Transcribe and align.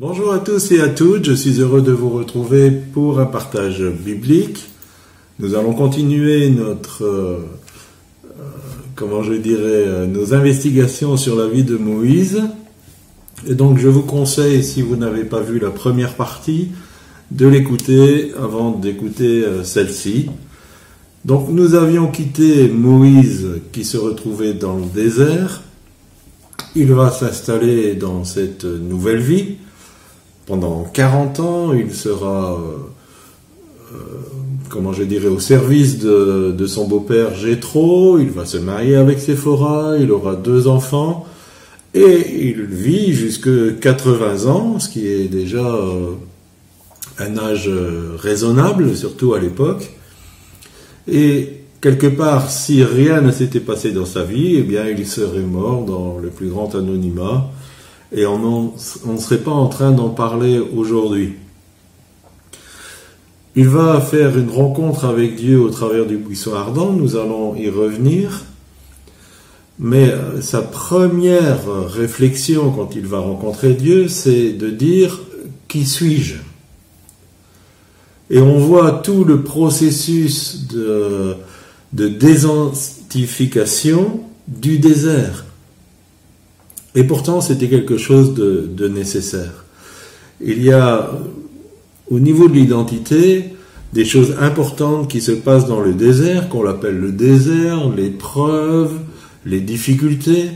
Bonjour 0.00 0.32
à 0.32 0.40
tous 0.40 0.72
et 0.72 0.80
à 0.80 0.88
toutes, 0.88 1.24
je 1.24 1.34
suis 1.34 1.60
heureux 1.60 1.80
de 1.80 1.92
vous 1.92 2.10
retrouver 2.10 2.72
pour 2.72 3.20
un 3.20 3.26
partage 3.26 3.80
biblique. 3.80 4.64
Nous 5.38 5.54
allons 5.54 5.72
continuer 5.72 6.50
notre, 6.50 7.04
euh, 7.04 7.38
euh, 8.26 8.42
comment 8.96 9.22
je 9.22 9.34
dirais, 9.34 9.62
euh, 9.62 10.06
nos 10.08 10.34
investigations 10.34 11.16
sur 11.16 11.36
la 11.36 11.46
vie 11.46 11.62
de 11.62 11.76
Moïse. 11.76 12.42
Et 13.46 13.54
donc 13.54 13.78
je 13.78 13.86
vous 13.86 14.02
conseille, 14.02 14.64
si 14.64 14.82
vous 14.82 14.96
n'avez 14.96 15.22
pas 15.22 15.38
vu 15.38 15.60
la 15.60 15.70
première 15.70 16.14
partie, 16.14 16.70
de 17.30 17.46
l'écouter 17.46 18.32
avant 18.36 18.72
d'écouter 18.72 19.44
celle-ci. 19.62 20.28
Donc 21.24 21.50
nous 21.50 21.76
avions 21.76 22.08
quitté 22.08 22.66
Moïse 22.66 23.46
qui 23.70 23.84
se 23.84 23.96
retrouvait 23.96 24.54
dans 24.54 24.76
le 24.76 24.86
désert. 24.86 25.62
Il 26.74 26.92
va 26.92 27.12
s'installer 27.12 27.94
dans 27.94 28.24
cette 28.24 28.64
nouvelle 28.64 29.20
vie 29.20 29.58
pendant 30.46 30.84
40 30.84 31.40
ans, 31.40 31.72
il 31.72 31.92
sera, 31.92 32.54
euh, 32.54 33.94
euh, 33.94 33.96
comment 34.68 34.92
je 34.92 35.02
dirais, 35.02 35.28
au 35.28 35.38
service 35.38 35.98
de, 35.98 36.66
son 36.66 36.86
beau-père 36.86 37.34
Jétro, 37.34 38.18
il 38.18 38.30
va 38.30 38.44
se 38.44 38.58
marier 38.58 38.96
avec 38.96 39.20
Séphora, 39.20 39.96
il 39.98 40.10
aura 40.10 40.34
deux 40.34 40.68
enfants, 40.68 41.26
et 41.94 42.48
il 42.48 42.62
vit 42.62 43.12
jusque 43.12 43.78
80 43.78 44.46
ans, 44.46 44.78
ce 44.78 44.88
qui 44.88 45.06
est 45.06 45.28
déjà 45.28 45.64
euh, 45.64 46.12
un 47.18 47.38
âge 47.38 47.70
raisonnable, 48.18 48.96
surtout 48.96 49.34
à 49.34 49.38
l'époque. 49.38 49.92
Et 51.06 51.60
quelque 51.80 52.08
part, 52.08 52.50
si 52.50 52.82
rien 52.82 53.20
ne 53.20 53.30
s'était 53.30 53.60
passé 53.60 53.92
dans 53.92 54.06
sa 54.06 54.24
vie, 54.24 54.56
eh 54.56 54.62
bien, 54.62 54.88
il 54.88 55.06
serait 55.06 55.40
mort 55.40 55.84
dans 55.84 56.18
le 56.18 56.30
plus 56.30 56.48
grand 56.48 56.74
anonymat 56.74 57.50
et 58.14 58.26
on 58.26 58.72
ne 59.06 59.18
serait 59.18 59.38
pas 59.38 59.50
en 59.50 59.66
train 59.66 59.90
d'en 59.90 60.08
parler 60.08 60.60
aujourd'hui. 60.60 61.34
Il 63.56 63.68
va 63.68 64.00
faire 64.00 64.38
une 64.38 64.50
rencontre 64.50 65.04
avec 65.04 65.36
Dieu 65.36 65.60
au 65.60 65.68
travers 65.68 66.06
du 66.06 66.16
buisson 66.16 66.54
ardent, 66.54 66.92
nous 66.92 67.16
allons 67.16 67.54
y 67.54 67.68
revenir, 67.68 68.44
mais 69.78 70.08
euh, 70.08 70.40
sa 70.40 70.62
première 70.62 71.68
réflexion 71.88 72.70
quand 72.70 72.94
il 72.94 73.06
va 73.06 73.18
rencontrer 73.18 73.74
Dieu, 73.74 74.08
c'est 74.08 74.52
de 74.52 74.70
dire 74.70 75.20
Qui 75.68 75.84
suis-je? 75.84 76.36
Et 78.30 78.40
on 78.40 78.58
voit 78.58 78.92
tout 78.92 79.24
le 79.24 79.42
processus 79.42 80.66
de, 80.68 81.34
de 81.92 82.08
désidentification 82.08 84.20
du 84.48 84.78
désert. 84.78 85.44
Et 86.94 87.04
pourtant, 87.04 87.40
c'était 87.40 87.68
quelque 87.68 87.98
chose 87.98 88.34
de, 88.34 88.88
nécessaire. 88.88 89.64
Il 90.40 90.62
y 90.62 90.72
a, 90.72 91.10
au 92.08 92.20
niveau 92.20 92.48
de 92.48 92.54
l'identité, 92.54 93.50
des 93.92 94.04
choses 94.04 94.36
importantes 94.40 95.08
qui 95.08 95.20
se 95.20 95.32
passent 95.32 95.66
dans 95.66 95.80
le 95.80 95.94
désert, 95.94 96.48
qu'on 96.48 96.62
l'appelle 96.62 96.98
le 96.98 97.12
désert, 97.12 97.88
l'épreuve, 97.90 98.98
les 99.44 99.60
difficultés. 99.60 100.50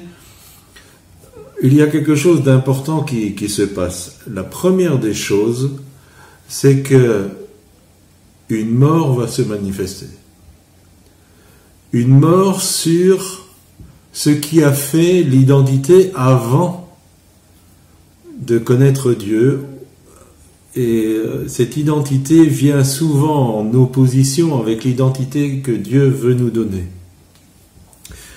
Il 1.62 1.74
y 1.74 1.82
a 1.82 1.88
quelque 1.88 2.14
chose 2.14 2.42
d'important 2.42 3.02
qui, 3.02 3.34
qui, 3.34 3.48
se 3.48 3.62
passe. 3.62 4.20
La 4.32 4.44
première 4.44 4.98
des 4.98 5.14
choses, 5.14 5.72
c'est 6.48 6.82
que 6.82 7.28
une 8.48 8.70
mort 8.70 9.14
va 9.14 9.28
se 9.28 9.42
manifester. 9.42 10.06
Une 11.92 12.18
mort 12.18 12.62
sur 12.62 13.47
ce 14.12 14.30
qui 14.30 14.62
a 14.62 14.72
fait 14.72 15.22
l'identité 15.22 16.10
avant 16.14 16.88
de 18.40 18.58
connaître 18.58 19.12
Dieu. 19.12 19.64
Et 20.76 21.04
euh, 21.04 21.48
cette 21.48 21.76
identité 21.76 22.44
vient 22.44 22.84
souvent 22.84 23.58
en 23.58 23.74
opposition 23.74 24.60
avec 24.60 24.84
l'identité 24.84 25.58
que 25.58 25.72
Dieu 25.72 26.08
veut 26.08 26.34
nous 26.34 26.50
donner. 26.50 26.84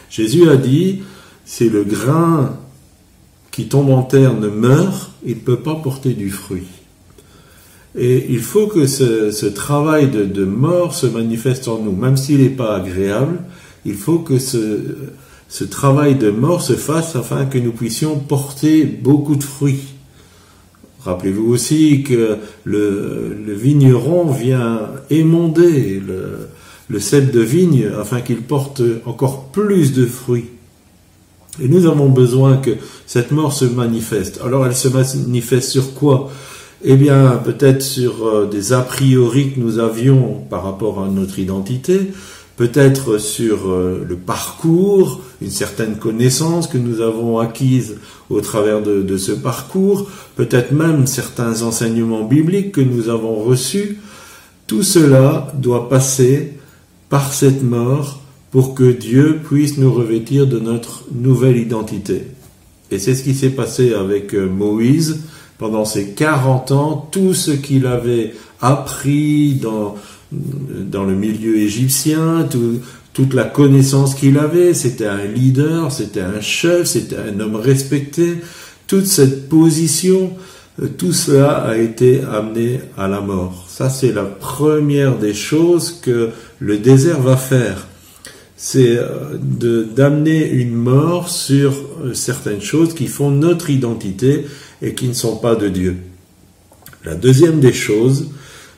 Jésus 0.10 0.50
a 0.50 0.58
dit, 0.58 1.04
si 1.46 1.70
le 1.70 1.84
grain 1.84 2.58
qui 3.52 3.68
tombe 3.68 3.90
en 3.90 4.04
terre 4.04 4.34
ne 4.34 4.48
meurt, 4.48 5.12
il 5.26 5.36
ne 5.36 5.42
peut 5.42 5.60
pas 5.60 5.76
porter 5.76 6.14
du 6.14 6.30
fruit. 6.30 6.68
Et 7.98 8.28
il 8.30 8.40
faut 8.40 8.68
que 8.68 8.88
ce, 8.88 9.46
travail 9.46 10.10
de, 10.10 10.24
de, 10.24 10.46
mort 10.46 10.96
se 10.96 11.08
manifeste 11.08 11.68
en 11.68 11.80
nous, 11.80 11.92
même 11.92 12.16
s'il 12.16 12.42
n'est 12.42 12.50
pas 12.50 12.78
agréable, 12.78 13.40
il 13.86 13.96
faut 13.96 14.20
que 14.20 14.40
ce, 14.40 14.96
ce 15.52 15.66
travail 15.66 16.16
de 16.16 16.32
mort 16.32 16.62
se 16.62 16.74
fasse 16.74 17.18
afin 17.18 17.46
que 17.46 17.58
nous 17.58 17.74
puissions 17.74 18.18
porter 18.18 18.86
beaucoup 18.86 19.36
de 19.36 19.44
fruits. 19.44 19.84
Rappelez-vous 21.04 21.52
aussi 21.52 22.04
que 22.04 22.38
le, 22.64 23.36
vigneron 23.50 24.32
vient 24.32 24.80
émonder 25.10 26.00
le, 26.00 26.48
le 26.88 27.32
de 27.32 27.42
vigne 27.42 27.90
afin 28.00 28.22
qu'il 28.22 28.44
porte 28.44 28.82
encore 29.06 29.48
plus 29.48 29.92
de 29.92 30.06
fruits. 30.06 30.46
Et 31.62 31.68
nous 31.68 31.86
avons 31.86 32.08
besoin 32.08 32.56
que 32.56 32.72
cette 33.06 33.32
mort 33.32 33.52
se 33.52 33.66
manifeste. 33.66 34.40
Alors 34.46 34.66
elle 34.66 34.76
se 34.76 34.88
manifeste 34.88 35.70
sur 35.70 35.94
quoi? 35.96 36.32
Eh 36.82 36.96
bien 36.96 37.42
peut-être 37.44 37.82
sur 37.82 38.26
euh, 38.26 38.48
des 38.48 38.72
a 38.72 38.82
priori 38.82 39.52
que 39.52 39.60
nous 39.60 39.80
avions 39.80 40.46
par 40.50 40.64
rapport 40.64 41.04
à 41.04 41.10
notre 41.10 41.40
identité, 41.40 42.12
peut-être 42.62 43.18
sur 43.18 43.72
euh, 43.72 44.06
le 44.08 44.16
parcours, 44.16 45.22
une 45.42 45.50
certaine 45.50 45.96
connaissance 45.96 46.68
que 46.68 46.78
nous 46.78 47.02
avons 47.02 47.40
acquise 47.40 47.96
au 48.30 48.40
travers 48.40 48.84
de, 48.84 49.18
ce 49.18 49.32
parcours, 49.32 50.08
peut-être 50.36 50.72
même 50.72 51.08
certains 51.08 51.64
enseignements 51.64 52.24
bibliques 52.24 52.72
que 52.72 52.82
nous 52.82 53.10
avons 53.10 53.42
reçus. 53.44 53.98
Tout 54.68 54.84
cela 54.84 55.52
doit 55.56 55.90
passer 55.90 56.54
par 57.10 57.34
cette 57.34 57.64
mort 57.64 58.22
pour 58.52 58.76
que 58.76 58.92
Dieu 58.92 59.40
puisse 59.44 59.80
nous 59.80 59.92
revêtir 59.92 60.46
de 60.46 60.60
notre 60.60 61.06
nouvelle 61.12 61.58
identité. 61.58 62.28
Et 62.92 63.00
c'est 63.00 63.16
ce 63.16 63.24
qui 63.24 63.34
s'est 63.34 63.50
passé 63.50 63.96
avec 63.96 64.36
euh, 64.36 64.46
Moïse 64.46 65.22
pendant 65.58 65.84
ces 65.84 66.10
40 66.12 66.72
ans, 66.74 67.10
tout 67.12 67.34
ce 67.34 67.50
qu'il 67.50 67.88
avait 67.88 68.36
appris 68.62 69.56
dans, 69.56 69.96
dans 70.32 71.04
le 71.04 71.16
milieu 71.16 71.58
égyptien, 71.58 72.48
toute 73.14 73.34
la 73.34 73.44
connaissance 73.44 74.16
qu'il 74.16 74.38
avait, 74.38 74.74
c'était 74.74 75.08
un 75.08 75.26
leader, 75.26 75.92
c'était 75.92 76.22
un 76.22 76.42
chef, 76.42 76.88
c'était 76.88 77.18
un 77.18 77.40
homme 77.40 77.56
respecté, 77.56 78.38
toute 78.88 79.06
cette 79.06 79.50
position, 79.50 80.34
euh, 80.82 80.88
tout 80.98 81.14
cela 81.14 81.52
a 81.52 81.78
été 81.78 82.22
amené 82.22 82.80
à 82.98 83.08
la 83.08 83.22
mort. 83.22 83.66
Ça, 83.68 83.90
c'est 83.90 84.14
la 84.14 84.24
première 84.24 85.18
des 85.18 85.34
choses 85.34 86.00
que 86.02 86.30
le 86.60 86.78
désert 86.78 87.22
va 87.22 87.38
faire. 87.38 87.88
C'est 88.56 88.98
euh, 88.98 89.38
d'amener 89.38 90.50
une 90.50 90.74
mort 90.74 91.30
sur 91.30 91.74
euh, 92.04 92.14
certaines 92.14 92.62
choses 92.62 92.94
qui 92.94 93.08
font 93.08 93.32
notre 93.32 93.70
identité 93.70 94.46
et 94.82 94.94
qui 94.94 95.08
ne 95.08 95.14
sont 95.14 95.38
pas 95.38 95.56
de 95.56 95.68
Dieu. 95.68 95.98
La 97.04 97.16
deuxième 97.16 97.60
des 97.60 97.74
choses, 97.74 98.30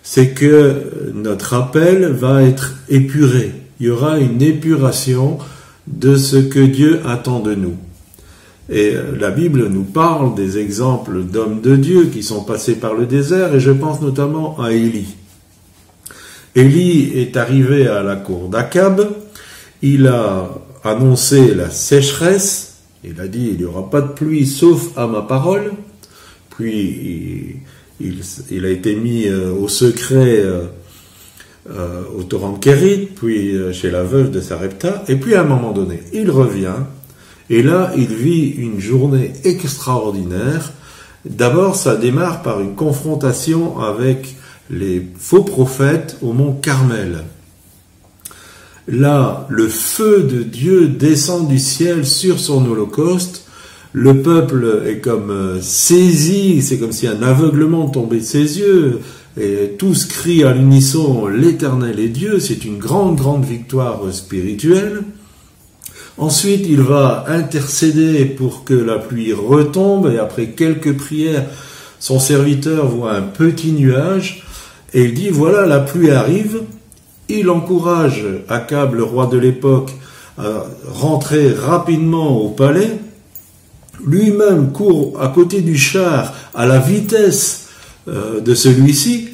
c'est 0.04 0.32
que 0.32 1.12
notre 1.14 1.54
appel 1.54 2.06
va 2.08 2.44
être 2.44 2.76
épuré. 2.90 3.54
Il 3.80 3.88
y 3.88 3.90
aura 3.90 4.20
une 4.20 4.42
épuration 4.42 5.40
de 5.88 6.18
ce 6.18 6.36
que 6.36 6.60
Dieu 6.60 7.00
attend 7.06 7.40
de 7.40 7.56
nous. 7.56 7.76
Et 8.70 8.94
la 9.20 9.32
Bible 9.32 9.68
nous 9.68 9.84
parle 9.84 10.36
des 10.36 10.58
exemples 10.58 11.24
d'hommes 11.24 11.62
de 11.62 11.76
Dieu 11.76 12.06
qui 12.06 12.22
sont 12.22 12.44
passés 12.44 12.76
par 12.76 12.94
le 12.94 13.06
désert, 13.06 13.56
et 13.56 13.60
je 13.60 13.72
pense 13.72 14.02
notamment 14.02 14.60
à 14.60 14.72
Élie. 14.72 15.16
Élie 16.56 17.12
est 17.16 17.36
arrivé 17.36 17.88
à 17.88 18.04
la 18.04 18.16
cour 18.16 18.48
d'Akab, 18.50 19.10
il 19.82 20.08
a 20.08 20.50
annoncé 20.84 21.56
la 21.56 21.70
sécheresse, 21.70 22.76
il 23.04 23.20
a 23.20 23.28
dit 23.28 23.50
il 23.52 23.58
n'y 23.58 23.66
aura 23.66 23.90
pas 23.90 24.02
de 24.02 24.08
pluie 24.14 24.46
sauf 24.46 24.98
à 24.98 25.08
ma 25.08 25.22
parole, 25.22 25.74
puis 26.56 27.62
il, 28.00 28.66
a 28.66 28.70
été 28.70 28.96
mis 28.96 29.28
euh, 29.28 29.52
au 29.52 29.68
secret 29.68 30.40
euh, 30.40 30.66
euh, 31.70 32.04
au 32.18 32.24
torrent 32.24 32.54
Kérit, 32.54 33.08
puis 33.16 33.56
chez 33.74 33.90
la 33.90 34.04
veuve 34.04 34.32
de 34.32 34.42
Sarepta, 34.42 35.04
et 35.08 35.16
puis 35.16 35.36
à 35.36 35.42
un 35.42 35.46
moment 35.46 35.72
donné, 35.72 36.02
il 36.14 36.30
revient, 36.30 36.76
et 37.50 37.64
là, 37.64 37.92
il 37.96 38.08
vit 38.08 38.50
une 38.50 38.80
journée 38.80 39.34
extraordinaire. 39.44 40.74
D'abord, 41.26 41.76
ça 41.76 41.96
démarre 41.96 42.42
par 42.42 42.60
une 42.62 42.76
confrontation 42.76 43.80
avec 43.80 44.36
les 44.70 45.06
faux 45.18 45.44
prophètes 45.44 46.18
au 46.22 46.34
mont 46.34 46.54
Carmel. 46.54 47.24
Là, 48.88 49.48
le 49.50 49.70
feu 49.70 50.24
de 50.24 50.44
Dieu 50.44 50.88
descend 50.88 51.48
du 51.48 51.60
ciel 51.60 52.06
sur 52.06 52.40
son 52.40 52.66
holocauste 52.70 53.43
le 53.94 54.22
peuple 54.22 54.84
est 54.88 54.98
comme 54.98 55.30
euh, 55.30 55.62
saisi, 55.62 56.62
c'est 56.62 56.78
comme 56.80 56.92
si 56.92 57.08
un 57.08 57.22
aveuglement 57.22 57.88
tombait 57.88 58.18
de 58.18 58.24
ses 58.24 58.60
yeux, 58.60 59.00
et 59.40 59.76
tous 59.78 60.06
crient 60.06 60.44
à 60.44 60.54
l'unisson 60.54 61.28
l'Éternel 61.28 62.00
est 62.00 62.10
Dieu, 62.10 62.40
c'est 62.40 62.66
une 62.66 62.78
grande, 62.78 63.16
grande 63.16 63.46
victoire 63.46 64.02
spirituelle. 64.12 65.04
Ensuite, 66.18 66.66
il 66.68 66.82
va 66.82 67.26
intercéder 67.28 68.26
pour 68.26 68.64
que 68.64 68.76
la 68.76 69.00
pluie 69.00 69.34
retombe, 69.34 70.12
et 70.14 70.20
après 70.20 70.50
quelques 70.50 70.96
prières, 70.96 71.46
son 72.00 72.20
serviteur 72.20 72.88
voit 72.88 73.14
un 73.14 73.22
petit 73.22 73.72
nuage 73.72 74.44
et 74.94 75.06
il 75.06 75.14
dit 75.14 75.30
voilà 75.30 75.66
la 75.66 75.80
pluie 75.80 76.12
arrive. 76.12 76.64
Il 77.30 77.50
encourage 77.50 78.26
Akab, 78.50 78.96
le 78.96 79.04
roi 79.04 79.28
de 79.28 79.38
l'époque, 79.38 79.92
à 80.38 80.66
rentrer 80.92 81.54
rapidement 81.54 82.38
au 82.42 82.50
palais. 82.50 83.00
Lui-même 84.06 84.72
court 84.72 85.22
à 85.22 85.30
côté 85.30 85.62
du 85.62 85.78
char 85.78 86.34
à 86.54 86.66
la 86.66 86.80
vitesse 86.80 87.68
euh, 88.08 88.42
de 88.42 88.54
celui-ci. 88.54 89.30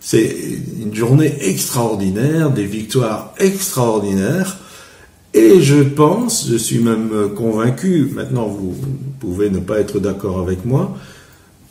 C'est 0.00 0.36
une 0.80 0.94
journée 0.94 1.34
extraordinaire, 1.40 2.50
des 2.50 2.66
victoires 2.66 3.34
extraordinaires. 3.38 4.58
Et 5.34 5.60
je 5.60 5.82
pense, 5.82 6.48
je 6.48 6.56
suis 6.56 6.78
même 6.78 7.30
convaincu, 7.34 8.10
maintenant 8.14 8.46
vous 8.46 8.74
pouvez 9.18 9.50
ne 9.50 9.58
pas 9.58 9.80
être 9.80 9.98
d'accord 9.98 10.38
avec 10.38 10.64
moi, 10.64 10.96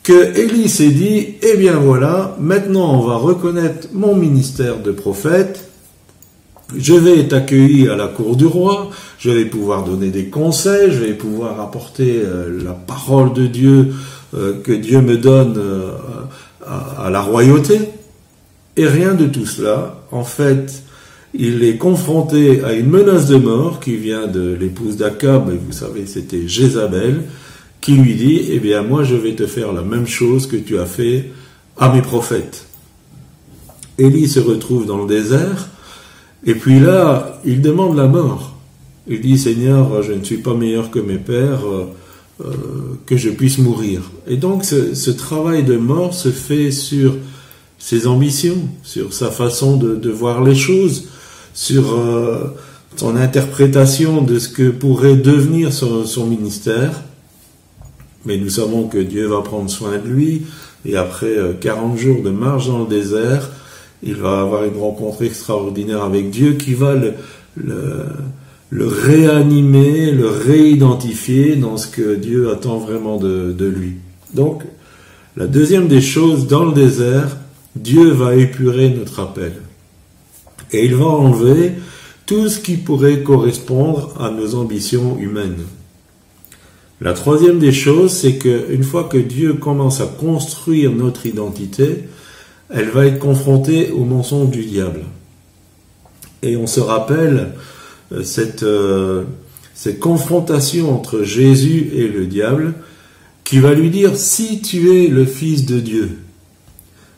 que 0.02 0.38
Élie 0.38 0.68
s'est 0.68 0.90
dit, 0.90 1.36
eh 1.40 1.56
bien 1.56 1.78
voilà, 1.78 2.36
maintenant 2.38 3.00
on 3.00 3.06
va 3.06 3.16
reconnaître 3.16 3.88
mon 3.94 4.14
ministère 4.14 4.80
de 4.80 4.92
prophète, 4.92 5.70
je 6.76 6.92
vais 6.92 7.20
être 7.20 7.32
accueilli 7.32 7.88
à 7.88 7.96
la 7.96 8.08
cour 8.08 8.36
du 8.36 8.44
roi, 8.44 8.90
je 9.24 9.30
vais 9.30 9.46
pouvoir 9.46 9.84
donner 9.84 10.10
des 10.10 10.26
conseils, 10.26 10.90
je 10.90 10.98
vais 10.98 11.14
pouvoir 11.14 11.58
apporter 11.58 12.20
euh, 12.22 12.62
la 12.62 12.72
parole 12.72 13.32
de 13.32 13.46
Dieu 13.46 13.94
euh, 14.34 14.60
que 14.62 14.72
Dieu 14.72 15.00
me 15.00 15.16
donne 15.16 15.54
euh, 15.56 15.92
à, 16.66 17.08
la 17.08 17.22
royauté. 17.22 17.80
Et 18.76 18.86
rien 18.86 19.14
de 19.14 19.24
tout 19.24 19.46
cela. 19.46 20.02
En 20.10 20.24
fait, 20.24 20.82
il 21.32 21.64
est 21.64 21.78
confronté 21.78 22.62
à 22.64 22.74
une 22.74 22.90
menace 22.90 23.26
de 23.26 23.36
mort 23.36 23.80
qui 23.80 23.96
vient 23.96 24.26
de 24.26 24.52
l'épouse 24.60 24.98
d'Akab, 24.98 25.50
et 25.50 25.56
vous 25.56 25.72
savez, 25.72 26.04
c'était 26.04 26.46
Jézabel, 26.46 27.22
qui 27.80 27.92
lui 27.92 28.16
dit, 28.16 28.42
eh 28.50 28.58
bien, 28.58 28.82
moi, 28.82 29.04
je 29.04 29.14
vais 29.14 29.34
te 29.34 29.46
faire 29.46 29.72
la 29.72 29.82
même 29.82 30.06
chose 30.06 30.46
que 30.46 30.56
tu 30.56 30.78
as 30.78 30.86
fait 30.86 31.30
à 31.78 31.90
mes 31.90 32.02
prophètes. 32.02 32.66
Élie 33.96 34.28
se 34.28 34.40
retrouve 34.40 34.84
dans 34.84 34.98
le 34.98 35.08
désert, 35.08 35.68
et 36.44 36.54
puis 36.54 36.78
là, 36.78 37.40
il 37.46 37.62
demande 37.62 37.96
la 37.96 38.06
mort. 38.06 38.53
Il 39.06 39.20
dit, 39.20 39.36
Seigneur, 39.38 40.02
je 40.02 40.12
ne 40.12 40.24
suis 40.24 40.38
pas 40.38 40.54
meilleur 40.54 40.90
que 40.90 40.98
mes 40.98 41.18
pères, 41.18 41.66
euh, 41.66 41.86
euh, 42.42 42.52
que 43.04 43.18
je 43.18 43.28
puisse 43.28 43.58
mourir. 43.58 44.00
Et 44.26 44.38
donc, 44.38 44.64
ce, 44.64 45.10
travail 45.10 45.62
de 45.62 45.76
mort 45.76 46.14
se 46.14 46.30
fait 46.30 46.70
sur 46.70 47.14
ses 47.78 48.06
ambitions, 48.06 48.68
sur 48.82 49.12
sa 49.12 49.30
façon 49.30 49.76
de, 49.76 50.10
voir 50.10 50.42
les 50.42 50.54
choses, 50.54 51.08
sur 51.52 51.92
euh, 51.92 52.54
son 52.96 53.16
interprétation 53.16 54.22
de 54.22 54.38
ce 54.38 54.48
que 54.48 54.70
pourrait 54.70 55.16
devenir 55.16 55.70
son, 55.72 56.26
ministère. 56.26 57.02
Mais 58.24 58.38
nous 58.38 58.48
savons 58.48 58.88
que 58.88 58.98
Dieu 58.98 59.26
va 59.26 59.42
prendre 59.42 59.68
soin 59.68 59.98
de 59.98 60.08
lui, 60.08 60.42
et 60.86 60.96
après 60.96 61.36
40 61.60 61.98
jours 61.98 62.22
de 62.22 62.30
marche 62.30 62.68
dans 62.68 62.80
le 62.80 62.88
désert, 62.88 63.50
il 64.02 64.16
va 64.16 64.40
avoir 64.40 64.64
une 64.64 64.78
rencontre 64.78 65.22
extraordinaire 65.22 66.02
avec 66.02 66.30
Dieu 66.30 66.54
qui 66.54 66.72
va 66.72 66.94
le, 66.94 67.12
le 68.74 68.88
réanimer, 68.88 70.10
le 70.10 70.26
réidentifier 70.26 71.54
dans 71.54 71.76
ce 71.76 71.86
que 71.86 72.16
Dieu 72.16 72.50
attend 72.50 72.78
vraiment 72.78 73.18
de, 73.18 73.54
de 73.56 73.66
lui. 73.66 73.98
Donc, 74.34 74.64
la 75.36 75.46
deuxième 75.46 75.86
des 75.86 76.00
choses, 76.00 76.48
dans 76.48 76.64
le 76.64 76.72
désert, 76.72 77.36
Dieu 77.76 78.10
va 78.10 78.34
épurer 78.34 78.90
notre 78.90 79.20
appel 79.20 79.52
et 80.72 80.84
il 80.84 80.96
va 80.96 81.04
enlever 81.04 81.74
tout 82.26 82.48
ce 82.48 82.58
qui 82.58 82.76
pourrait 82.76 83.22
correspondre 83.22 84.12
à 84.20 84.30
nos 84.30 84.56
ambitions 84.56 85.18
humaines. 85.20 85.62
La 87.00 87.12
troisième 87.12 87.60
des 87.60 87.72
choses, 87.72 88.10
c'est 88.10 88.38
qu'une 88.38 88.82
fois 88.82 89.04
que 89.04 89.18
Dieu 89.18 89.54
commence 89.54 90.00
à 90.00 90.06
construire 90.06 90.90
notre 90.90 91.26
identité, 91.26 92.08
elle 92.70 92.88
va 92.88 93.06
être 93.06 93.20
confrontée 93.20 93.92
au 93.92 94.04
mensonge 94.04 94.50
du 94.50 94.64
diable. 94.64 95.02
Et 96.42 96.56
on 96.56 96.66
se 96.66 96.80
rappelle 96.80 97.52
cette, 98.22 98.62
euh, 98.62 99.24
cette 99.74 99.98
confrontation 99.98 100.94
entre 100.94 101.22
Jésus 101.22 101.90
et 101.94 102.08
le 102.08 102.26
diable 102.26 102.74
qui 103.44 103.58
va 103.58 103.74
lui 103.74 103.90
dire 103.90 104.16
si 104.16 104.60
tu 104.60 104.96
es 104.96 105.08
le 105.08 105.24
Fils 105.24 105.66
de 105.66 105.80
Dieu. 105.80 106.10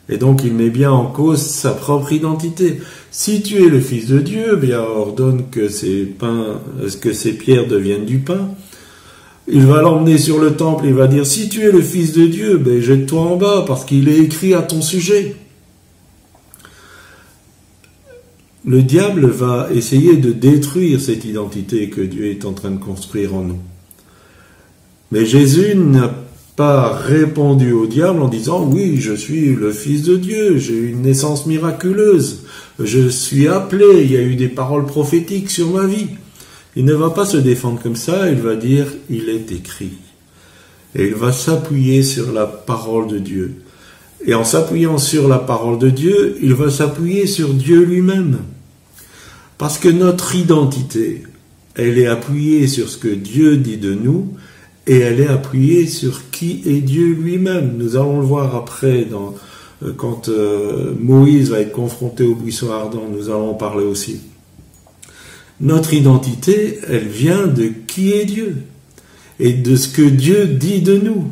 Et 0.09 0.17
donc 0.17 0.43
il 0.43 0.53
met 0.53 0.69
bien 0.69 0.91
en 0.91 1.05
cause 1.05 1.41
sa 1.41 1.71
propre 1.71 2.13
identité. 2.13 2.79
Si 3.11 3.41
tu 3.41 3.63
es 3.65 3.69
le 3.69 3.79
Fils 3.79 4.07
de 4.07 4.19
Dieu, 4.19 4.55
bien 4.55 4.79
ordonne 4.79 5.45
que 5.49 5.69
ces 5.69 6.03
pains, 6.03 6.61
que 7.01 7.13
ces 7.13 7.33
pierres 7.33 7.67
deviennent 7.67 8.05
du 8.05 8.19
pain. 8.19 8.49
Il 9.49 9.65
va 9.65 9.81
l'emmener 9.81 10.17
sur 10.17 10.39
le 10.39 10.55
temple, 10.55 10.85
il 10.87 10.93
va 10.93 11.07
dire 11.07 11.25
si 11.25 11.47
tu 11.47 11.61
es 11.61 11.71
le 11.71 11.81
Fils 11.81 12.11
de 12.11 12.25
Dieu, 12.25 12.57
ben 12.57 12.81
jette-toi 12.81 13.21
en 13.21 13.35
bas 13.37 13.63
parce 13.65 13.85
qu'il 13.85 14.09
est 14.09 14.17
écrit 14.17 14.53
à 14.53 14.61
ton 14.61 14.81
sujet. 14.81 15.35
Le 18.67 18.83
diable 18.83 19.27
va 19.27 19.69
essayer 19.73 20.17
de 20.17 20.33
détruire 20.33 20.99
cette 20.99 21.23
identité 21.23 21.89
que 21.89 22.01
Dieu 22.01 22.25
est 22.25 22.43
en 22.43 22.51
train 22.51 22.71
de 22.71 22.83
construire 22.83 23.33
en 23.33 23.43
nous. 23.43 23.59
Mais 25.09 25.25
Jésus 25.25 25.73
n'a 25.73 26.13
pas 26.57 26.91
répondu 26.91 27.71
au 27.71 27.87
diable 27.87 28.21
en 28.21 28.27
disant 28.27 28.69
oui, 28.69 28.97
je 28.99 29.13
suis 29.13 29.55
le 29.55 29.71
Fils 29.71 30.03
de 30.03 30.17
Dieu, 30.17 30.57
j'ai 30.57 30.77
une 30.77 31.03
naissance 31.03 31.45
miraculeuse, 31.45 32.43
je 32.77 33.07
suis 33.07 33.47
appelé, 33.47 34.01
il 34.01 34.11
y 34.11 34.17
a 34.17 34.21
eu 34.21 34.35
des 34.35 34.49
paroles 34.49 34.85
prophétiques 34.85 35.49
sur 35.49 35.71
ma 35.71 35.87
vie. 35.87 36.07
Il 36.75 36.83
ne 36.83 36.93
va 36.93 37.11
pas 37.11 37.25
se 37.25 37.37
défendre 37.37 37.81
comme 37.81 37.95
ça, 37.95 38.29
il 38.29 38.39
va 38.39 38.57
dire 38.57 38.87
il 39.09 39.29
est 39.29 39.49
écrit. 39.53 39.93
Et 40.93 41.07
il 41.07 41.15
va 41.15 41.31
s'appuyer 41.31 42.03
sur 42.03 42.33
la 42.33 42.47
parole 42.47 43.07
de 43.07 43.19
Dieu. 43.19 43.61
Et 44.25 44.33
en 44.33 44.43
s'appuyant 44.43 44.97
sur 44.97 45.29
la 45.29 45.39
parole 45.39 45.79
de 45.79 45.89
Dieu, 45.89 46.35
il 46.41 46.53
va 46.53 46.69
s'appuyer 46.69 47.27
sur 47.27 47.53
Dieu 47.53 47.85
lui-même. 47.85 48.39
Parce 49.57 49.79
que 49.79 49.89
notre 49.89 50.35
identité, 50.35 51.23
elle 51.75 51.97
est 51.97 52.07
appuyée 52.07 52.67
sur 52.67 52.89
ce 52.89 52.97
que 52.97 53.07
Dieu 53.07 53.57
dit 53.57 53.77
de 53.77 53.93
nous, 53.93 54.33
et 54.85 54.99
elle 54.99 55.19
est 55.19 55.27
appuyée 55.27 55.87
sur 55.87 56.29
qui 56.31 56.63
est 56.65 56.81
Dieu 56.81 57.13
lui-même. 57.13 57.75
Nous 57.77 57.95
allons 57.95 58.19
le 58.19 58.25
voir 58.25 58.55
après 58.55 59.07
euh, 59.83 59.93
quand 59.97 60.29
euh, 60.29 60.93
Moïse 60.99 61.49
va 61.49 61.59
être 61.59 61.73
confronté 61.73 62.23
au 62.23 62.35
buisson 62.35 62.71
ardent, 62.71 63.03
nous 63.11 63.29
allons 63.29 63.51
en 63.51 63.55
parler 63.55 63.83
aussi. 63.83 64.21
Notre 65.59 65.93
identité, 65.93 66.79
elle 66.87 67.07
vient 67.07 67.47
de 67.47 67.71
qui 67.87 68.13
est 68.13 68.25
Dieu 68.25 68.57
et 69.39 69.53
de 69.53 69.75
ce 69.75 69.87
que 69.87 70.03
Dieu 70.03 70.47
dit 70.47 70.81
de 70.81 70.97
nous. 70.97 71.31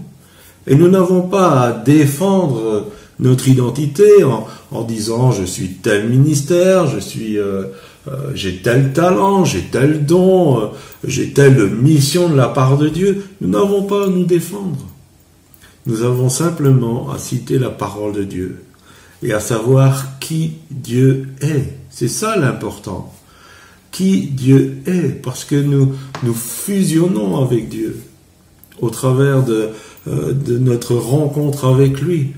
Et 0.68 0.76
nous 0.76 0.90
n'avons 0.90 1.22
pas 1.22 1.62
à 1.62 1.72
défendre 1.72 2.92
notre 3.20 3.48
identité 3.48 4.24
en, 4.24 4.82
disant 4.84 5.32
je 5.32 5.46
suis 5.46 5.70
tel 5.70 6.10
ministère, 6.10 6.88
je 6.88 7.00
suis 7.00 7.38
euh, 7.38 7.66
euh, 8.08 8.32
j'ai 8.36 8.58
tel 8.58 8.94
talent, 8.94 9.46
j'ai 9.46 9.64
tel 9.64 10.06
don, 10.06 10.60
euh, 10.60 10.68
j'ai 11.08 11.32
telle 11.32 11.70
mission 11.70 12.30
de 12.30 12.36
la 12.36 12.48
part 12.48 12.78
de 12.78 12.88
Dieu. 12.88 13.26
Nous 13.42 13.50
n'avons 13.50 13.84
pas 13.84 14.06
à 14.06 14.10
nous 14.10 14.26
défendre. 14.26 14.86
Nous 15.88 16.04
avons 16.04 16.30
simplement 16.30 17.12
à 17.12 17.18
citer 17.18 17.58
la 17.58 17.70
parole 17.70 18.14
de 18.14 18.24
Dieu 18.24 18.64
et 19.24 19.34
à 19.34 19.40
savoir 19.40 20.20
qui 20.20 20.54
Dieu 20.70 21.30
est. 21.42 21.78
C'est 21.90 22.08
ça 22.08 22.36
l'important. 22.38 23.12
Qui 23.92 24.28
Dieu 24.28 24.78
est, 24.86 25.22
parce 25.22 25.44
que 25.44 25.56
nous 25.56 25.94
nous 26.22 26.34
fusionnons 26.34 27.44
avec 27.44 27.70
Dieu 27.70 28.02
au 28.82 28.90
travers 28.90 29.44
de, 29.44 29.70
euh, 30.08 30.34
notre 30.60 30.96
rencontre 30.96 31.66
avec 31.66 32.02
lui. 32.02 32.34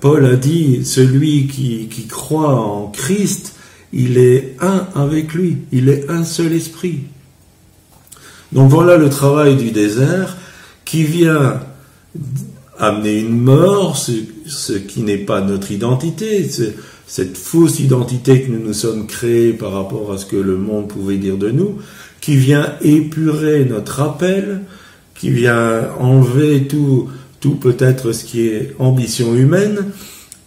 Paul 0.00 0.26
a 0.26 0.34
dit, 0.34 0.84
celui 0.84 1.46
qui 1.46 2.06
croit 2.08 2.56
en 2.56 2.88
Christ, 2.88 3.49
il 3.92 4.18
est 4.18 4.56
un 4.60 4.86
avec 4.94 5.34
lui, 5.34 5.58
il 5.72 5.88
est 5.88 6.08
un 6.10 6.24
seul 6.24 6.52
esprit. 6.52 7.00
Donc 8.52 8.70
voilà 8.70 8.96
le 8.96 9.08
travail 9.08 9.56
du 9.56 9.70
désert 9.70 10.36
qui 10.84 11.04
vient 11.04 11.60
amener 12.78 13.20
une 13.20 13.38
mort, 13.38 13.96
ce, 13.96 14.72
qui 14.72 15.02
n'est 15.02 15.18
pas 15.18 15.40
notre 15.40 15.70
identité, 15.70 16.48
cette 17.06 17.36
fausse 17.36 17.78
identité 17.78 18.42
que 18.42 18.50
nous 18.50 18.58
nous 18.58 18.72
sommes 18.72 19.06
créés 19.06 19.52
par 19.52 19.72
rapport 19.72 20.12
à 20.12 20.18
ce 20.18 20.26
que 20.26 20.36
le 20.36 20.56
monde 20.56 20.88
pouvait 20.88 21.18
dire 21.18 21.36
de 21.36 21.50
nous, 21.50 21.78
qui 22.20 22.36
vient 22.36 22.74
épurer 22.82 23.64
notre 23.64 24.00
appel, 24.00 24.62
qui 25.14 25.30
vient 25.30 25.90
enlever 25.98 26.66
tout, 26.66 27.08
tout 27.40 27.54
peut-être 27.54 28.12
ce 28.12 28.24
qui 28.24 28.48
est 28.48 28.74
ambition 28.78 29.34
humaine, 29.34 29.86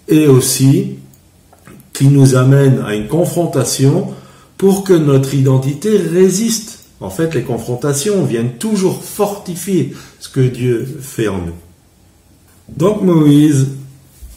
et 0.08 0.28
aussi 0.28 0.96
qui 1.94 2.08
nous 2.08 2.36
amène 2.36 2.84
à 2.86 2.96
une 2.96 3.08
confrontation 3.08 4.08
pour 4.58 4.84
que 4.84 4.94
notre 4.94 5.34
identité 5.34 5.98
résiste. 5.98 6.80
En 7.00 7.10
fait, 7.10 7.36
les 7.36 7.44
confrontations 7.44 8.24
viennent 8.24 8.54
toujours 8.54 9.04
fortifier 9.04 9.94
ce 10.20 10.30
que 10.30 10.42
Dieu 10.42 10.86
fait 11.02 11.28
en 11.28 11.38
nous. 11.38 11.54
Donc 12.78 13.02
Moïse 13.02 13.68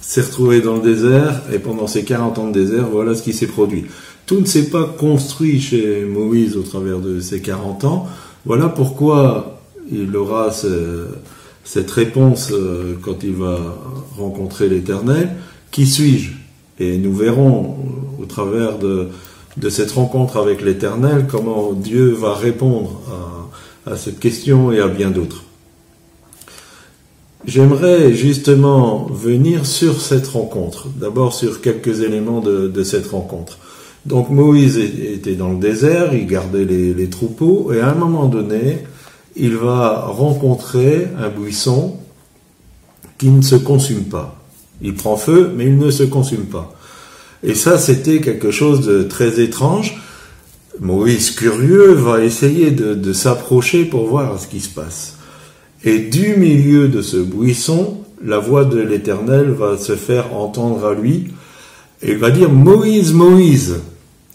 s'est 0.00 0.22
retrouvé 0.22 0.60
dans 0.60 0.76
le 0.76 0.82
désert, 0.82 1.42
et 1.52 1.58
pendant 1.58 1.86
ces 1.86 2.04
40 2.04 2.38
ans 2.38 2.48
de 2.48 2.52
désert, 2.52 2.88
voilà 2.90 3.14
ce 3.14 3.22
qui 3.22 3.32
s'est 3.32 3.46
produit. 3.46 3.86
Tout 4.26 4.40
ne 4.40 4.44
s'est 4.44 4.70
pas 4.70 4.84
construit 4.84 5.60
chez 5.60 6.04
Moïse 6.04 6.56
au 6.56 6.62
travers 6.62 6.98
de 6.98 7.20
ces 7.20 7.40
40 7.40 7.84
ans. 7.84 8.06
Voilà 8.44 8.68
pourquoi 8.68 9.60
il 9.90 10.16
aura 10.16 10.50
ce, 10.52 11.06
cette 11.64 11.90
réponse 11.90 12.50
euh, 12.52 12.96
quand 13.02 13.22
il 13.22 13.34
va 13.34 13.58
rencontrer 14.16 14.68
l'Éternel, 14.68 15.30
qui 15.70 15.86
suis-je? 15.86 16.45
Et 16.78 16.99
nous 16.99 17.14
verrons 17.14 17.76
au 18.21 18.25
travers 18.26 18.78
de, 18.78 19.09
cette 19.71 19.92
rencontre 19.92 20.37
avec 20.37 20.61
l'Éternel 20.61 21.26
comment 21.28 21.73
Dieu 21.73 22.11
va 22.11 22.35
répondre 22.35 23.00
à, 23.87 23.97
cette 23.97 24.18
question 24.18 24.73
et 24.73 24.80
à 24.80 24.88
bien 24.88 25.11
d'autres. 25.11 25.45
J'aimerais 27.47 28.12
justement 28.12 29.06
venir 29.06 29.66
sur 29.66 30.00
cette 30.00 30.26
rencontre, 30.26 30.88
d'abord 30.88 31.33
sur 31.33 31.61
quelques 31.61 32.00
éléments 32.00 32.40
de, 32.40 32.66
de, 32.66 32.83
cette 32.83 33.06
rencontre. 33.06 33.59
Donc 34.04 34.30
Moïse 34.30 34.78
était 34.78 35.37
dans 35.37 35.52
le 35.52 35.59
désert, 35.59 36.12
il 36.12 36.26
gardait 36.26 36.64
les, 36.64 36.92
les, 36.92 37.09
troupeaux, 37.09 37.73
et 37.73 37.80
à 37.80 37.90
un 37.90 37.95
moment 37.95 38.26
donné, 38.26 38.78
il 39.37 39.56
va 39.56 40.06
rencontrer 40.06 41.06
un 41.18 41.28
buisson 41.28 41.97
qui 43.18 43.28
ne 43.28 43.42
se 43.42 43.56
consume 43.56 44.04
pas. 44.04 44.45
Il 44.83 44.95
prend 44.95 45.16
feu, 45.16 45.52
mais 45.56 45.64
il 45.64 45.78
ne 45.78 45.90
se 45.90 46.02
consume 46.02 46.47
pas. 46.47 46.75
Et 47.42 47.54
ça, 47.54 47.78
c'était 47.78 48.21
quelque 48.21 48.50
chose 48.50 48.87
de 48.87 49.02
très 49.02 49.40
étrange. 49.40 50.00
Moïse, 50.80 51.30
curieux, 51.30 51.92
va 51.92 52.23
essayer 52.23 52.71
de, 52.71 52.95
de 52.95 53.12
s'approcher 53.12 53.85
pour 53.85 54.06
voir 54.06 54.38
ce 54.38 54.47
qui 54.47 54.61
se 54.61 54.68
passe. 54.68 55.16
Et 55.85 55.99
du 55.99 56.37
milieu 56.37 56.88
de 56.88 57.02
ce 57.02 57.16
buisson, 57.16 57.99
la 58.25 58.38
voix 58.38 58.64
de 58.64 58.80
l'Éternel 58.80 59.50
va 59.50 59.78
se 59.78 59.95
faire 59.95 60.35
entendre 60.35 60.85
à 60.85 60.95
lui, 60.95 61.28
et 62.02 62.12
il 62.12 62.18
va 62.18 62.30
dire 62.30 62.50
Moïse, 62.50 63.12
Moïse. 63.12 63.76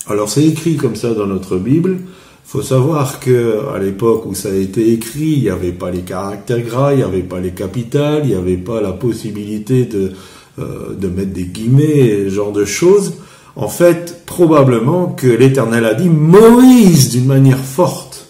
Alors 0.07 0.29
c'est 0.29 0.43
écrit 0.43 0.77
comme 0.77 0.95
ça 0.95 1.13
dans 1.13 1.27
notre 1.27 1.57
Bible. 1.57 1.97
Faut 2.45 2.61
savoir 2.61 3.19
que 3.19 3.59
à 3.73 3.79
l'époque 3.79 4.25
où 4.25 4.35
ça 4.35 4.49
a 4.49 4.55
été 4.55 4.91
écrit, 4.91 5.33
il 5.37 5.41
n'y 5.43 5.49
avait 5.49 5.71
pas 5.71 5.89
les 5.89 6.01
caractères 6.01 6.61
gras, 6.61 6.93
il 6.93 6.97
n'y 6.97 7.03
avait 7.03 7.21
pas 7.21 7.39
les 7.39 7.51
capitales, 7.51 8.21
il 8.23 8.29
n'y 8.29 8.35
avait 8.35 8.57
pas 8.57 8.81
la 8.81 8.91
possibilité 8.91 9.85
de, 9.85 10.11
euh, 10.59 10.93
de 10.95 11.07
mettre 11.07 11.31
des 11.31 11.45
guillemets, 11.45 12.25
ce 12.25 12.29
genre 12.29 12.51
de 12.51 12.65
choses. 12.65 13.13
En 13.55 13.69
fait, 13.69 14.25
probablement 14.25 15.07
que 15.07 15.27
l'Éternel 15.27 15.85
a 15.85 15.93
dit 15.93 16.09
Moïse 16.09 17.09
d'une 17.09 17.25
manière 17.25 17.63
forte 17.63 18.27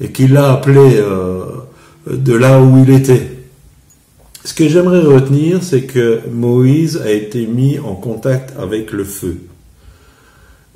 et 0.00 0.08
qu'il 0.08 0.32
l'a 0.32 0.52
appelé 0.52 0.96
euh, 0.98 1.44
de 2.06 2.34
là 2.34 2.60
où 2.60 2.82
il 2.82 2.90
était. 2.90 3.30
Ce 4.44 4.52
que 4.52 4.68
j'aimerais 4.68 5.00
retenir, 5.00 5.62
c'est 5.62 5.84
que 5.84 6.20
Moïse 6.30 7.00
a 7.02 7.10
été 7.10 7.46
mis 7.46 7.78
en 7.78 7.94
contact 7.94 8.52
avec 8.58 8.92
le 8.92 9.04
feu. 9.04 9.38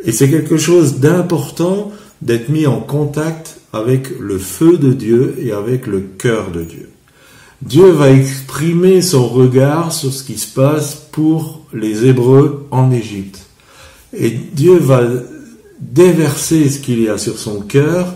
Et 0.05 0.13
c'est 0.13 0.31
quelque 0.31 0.57
chose 0.57 1.01
d'important 1.01 1.93
d'être 2.23 2.49
mis 2.49 2.67
en 2.67 2.81
contact 2.81 3.61
avec 3.73 4.19
le 4.19 4.39
feu 4.39 4.79
de 4.79 4.93
Dieu 4.93 5.37
et 5.41 5.53
avec 5.53 5.87
le 5.87 6.01
cœur 6.01 6.51
de 6.51 6.63
Dieu. 6.63 6.89
Dieu 7.63 7.91
va 7.91 8.11
exprimer 8.11 9.03
son 9.03 9.27
regard 9.27 9.93
sur 9.93 10.13
ce 10.13 10.23
qui 10.23 10.39
se 10.39 10.53
passe 10.53 10.95
pour 11.13 11.65
les 11.73 12.07
Hébreux 12.07 12.67
en 12.71 12.91
Égypte. 12.91 13.47
Et 14.17 14.31
Dieu 14.31 14.79
va 14.79 15.03
déverser 15.81 16.69
ce 16.71 16.79
qu'il 16.79 17.03
y 17.03 17.09
a 17.09 17.19
sur 17.19 17.39
son 17.39 17.61
cœur 17.61 18.15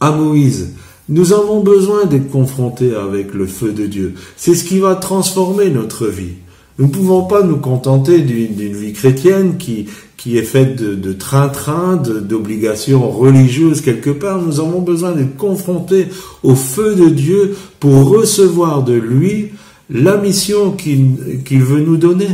à 0.00 0.12
Moïse. 0.12 0.74
Nous 1.08 1.32
avons 1.32 1.60
besoin 1.60 2.04
d'être 2.04 2.30
confrontés 2.30 2.94
avec 2.94 3.34
le 3.34 3.46
feu 3.46 3.72
de 3.72 3.86
Dieu. 3.86 4.14
C'est 4.36 4.54
ce 4.54 4.64
qui 4.64 4.78
va 4.78 4.94
transformer 4.94 5.68
notre 5.70 6.06
vie. 6.06 6.34
Nous 6.78 6.86
ne 6.86 6.90
pouvons 6.90 7.24
pas 7.24 7.42
nous 7.42 7.58
contenter 7.58 8.20
d'une 8.20 8.74
vie 8.74 8.92
chrétienne 8.92 9.56
qui, 9.58 9.86
qui 10.16 10.38
est 10.38 10.42
faite 10.42 10.76
de 10.76 11.12
train-train, 11.12 11.96
d'obligations 11.96 13.10
religieuses 13.10 13.80
quelque 13.80 14.10
part. 14.10 14.40
Nous 14.40 14.60
avons 14.60 14.80
besoin 14.80 15.12
d'être 15.12 15.36
confrontés 15.36 16.08
au 16.42 16.54
feu 16.54 16.94
de 16.94 17.08
Dieu 17.08 17.56
pour 17.78 18.08
recevoir 18.08 18.82
de 18.82 18.94
lui 18.94 19.50
la 19.90 20.16
mission 20.16 20.72
qu'il 20.72 21.62
veut 21.62 21.80
nous 21.80 21.98
donner. 21.98 22.30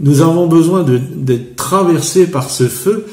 Nous 0.00 0.20
avons 0.20 0.46
besoin 0.46 0.84
d'être 0.84 1.56
traversés 1.56 2.26
par 2.26 2.50
ce 2.50 2.64
feu 2.64 3.06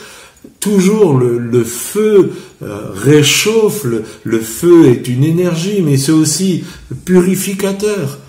toujours 0.60 1.18
le, 1.18 1.64
feu 1.64 2.32
euh, 2.64 2.92
réchauffe, 2.94 3.86
le, 4.24 4.40
feu 4.40 4.88
est 4.88 5.08
une 5.08 5.24
énergie, 5.24 5.82
mais 5.82 5.98
c'est 5.98 6.12
aussi 6.12 6.64
purificateur. 7.06 8.20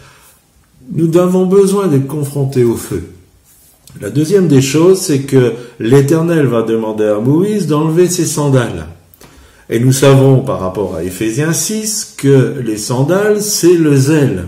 Nous 0.92 1.16
avons 1.18 1.46
besoin 1.46 1.86
d'être 1.86 2.06
confrontés 2.06 2.64
au 2.64 2.76
feu. 2.76 3.04
La 4.00 4.10
deuxième 4.10 4.48
des 4.48 4.62
choses, 4.62 5.00
c'est 5.00 5.20
que 5.20 5.52
l'Éternel 5.78 6.46
va 6.46 6.62
demander 6.62 7.06
à 7.06 7.18
Moïse 7.18 7.66
d'enlever 7.66 8.08
ses 8.08 8.24
sandales. 8.24 8.86
Et 9.68 9.78
nous 9.78 9.92
savons 9.92 10.40
par 10.40 10.60
rapport 10.60 10.96
à 10.96 11.04
Éphésiens 11.04 11.52
6 11.52 12.14
que 12.16 12.60
les 12.64 12.76
sandales, 12.76 13.42
c'est 13.42 13.76
le 13.76 13.96
zèle. 13.96 14.46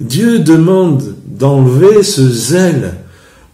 Dieu 0.00 0.40
demande 0.40 1.14
d'enlever 1.26 2.02
ce 2.02 2.28
zèle 2.28 2.94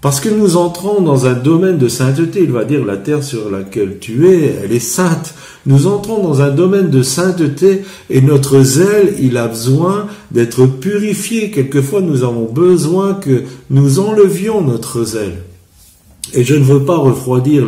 parce 0.01 0.21
que 0.21 0.29
nous 0.29 0.57
entrons 0.57 1.01
dans 1.01 1.27
un 1.27 1.35
domaine 1.35 1.77
de 1.77 1.89
sainteté, 1.89 2.41
il 2.45 2.53
va 2.53 2.65
dire 2.65 2.85
la 2.85 2.97
terre 2.97 3.25
sur 3.25 3.51
laquelle 3.51 3.99
tu 3.99 4.29
es, 4.29 4.55
elle 4.63 4.73
est 4.73 4.79
sainte. 4.79 5.35
Nous 5.67 5.89
entrons 5.89 6.23
dans 6.23 6.41
un 6.41 6.51
domaine 6.51 6.89
de 6.89 7.03
sainteté 7.03 7.83
et 8.09 8.21
notre 8.21 8.63
zèle, 8.63 9.17
il 9.19 9.37
a 9.37 9.49
besoin 9.49 10.07
d'être 10.31 10.67
purifié. 10.67 11.51
Quelquefois, 11.51 12.01
nous 12.01 12.23
avons 12.23 12.45
besoin 12.45 13.15
que 13.15 13.43
nous 13.71 13.99
enlevions 13.99 14.61
notre 14.61 15.05
zèle. 15.05 15.43
Et 16.33 16.45
je 16.45 16.55
ne 16.55 16.63
veux 16.63 16.85
pas 16.85 16.97
refroidir 16.97 17.67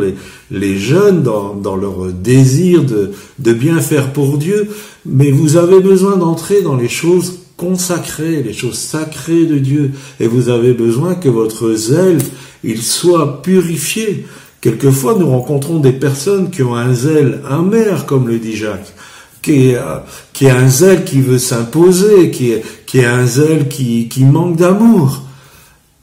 les, 0.50 0.78
jeunes 0.78 1.22
dans, 1.22 1.76
leur 1.76 2.12
désir 2.12 2.84
de 2.84 3.52
bien 3.52 3.80
faire 3.80 4.12
pour 4.12 4.38
Dieu, 4.38 4.68
mais 5.04 5.32
vous 5.32 5.56
avez 5.56 5.80
besoin 5.80 6.16
d'entrer 6.16 6.62
dans 6.62 6.76
les 6.76 6.88
choses 6.88 7.39
consacré, 7.60 8.42
les 8.42 8.54
choses 8.54 8.78
sacrées 8.78 9.44
de 9.44 9.58
Dieu, 9.58 9.90
et 10.18 10.26
vous 10.26 10.48
avez 10.48 10.72
besoin 10.72 11.14
que 11.14 11.28
votre 11.28 11.74
zèle, 11.74 12.16
il 12.64 12.80
soit 12.80 13.42
purifié. 13.42 14.24
Quelquefois, 14.62 15.16
nous 15.18 15.28
rencontrons 15.28 15.78
des 15.78 15.92
personnes 15.92 16.50
qui 16.50 16.62
ont 16.62 16.74
un 16.74 16.94
zèle 16.94 17.42
amer, 17.46 18.06
comme 18.06 18.28
le 18.28 18.38
dit 18.38 18.56
Jacques, 18.56 18.94
qui 19.42 19.68
est, 19.68 19.74
euh, 19.74 19.98
qui 20.32 20.48
un 20.48 20.68
zèle 20.68 21.04
qui 21.04 21.20
veut 21.20 21.38
s'imposer, 21.38 22.30
qui 22.30 22.52
est, 22.52 22.62
qui 22.86 23.00
est 23.00 23.04
un 23.04 23.26
zèle 23.26 23.68
qui, 23.68 24.08
qui 24.08 24.24
manque 24.24 24.56
d'amour. 24.56 25.22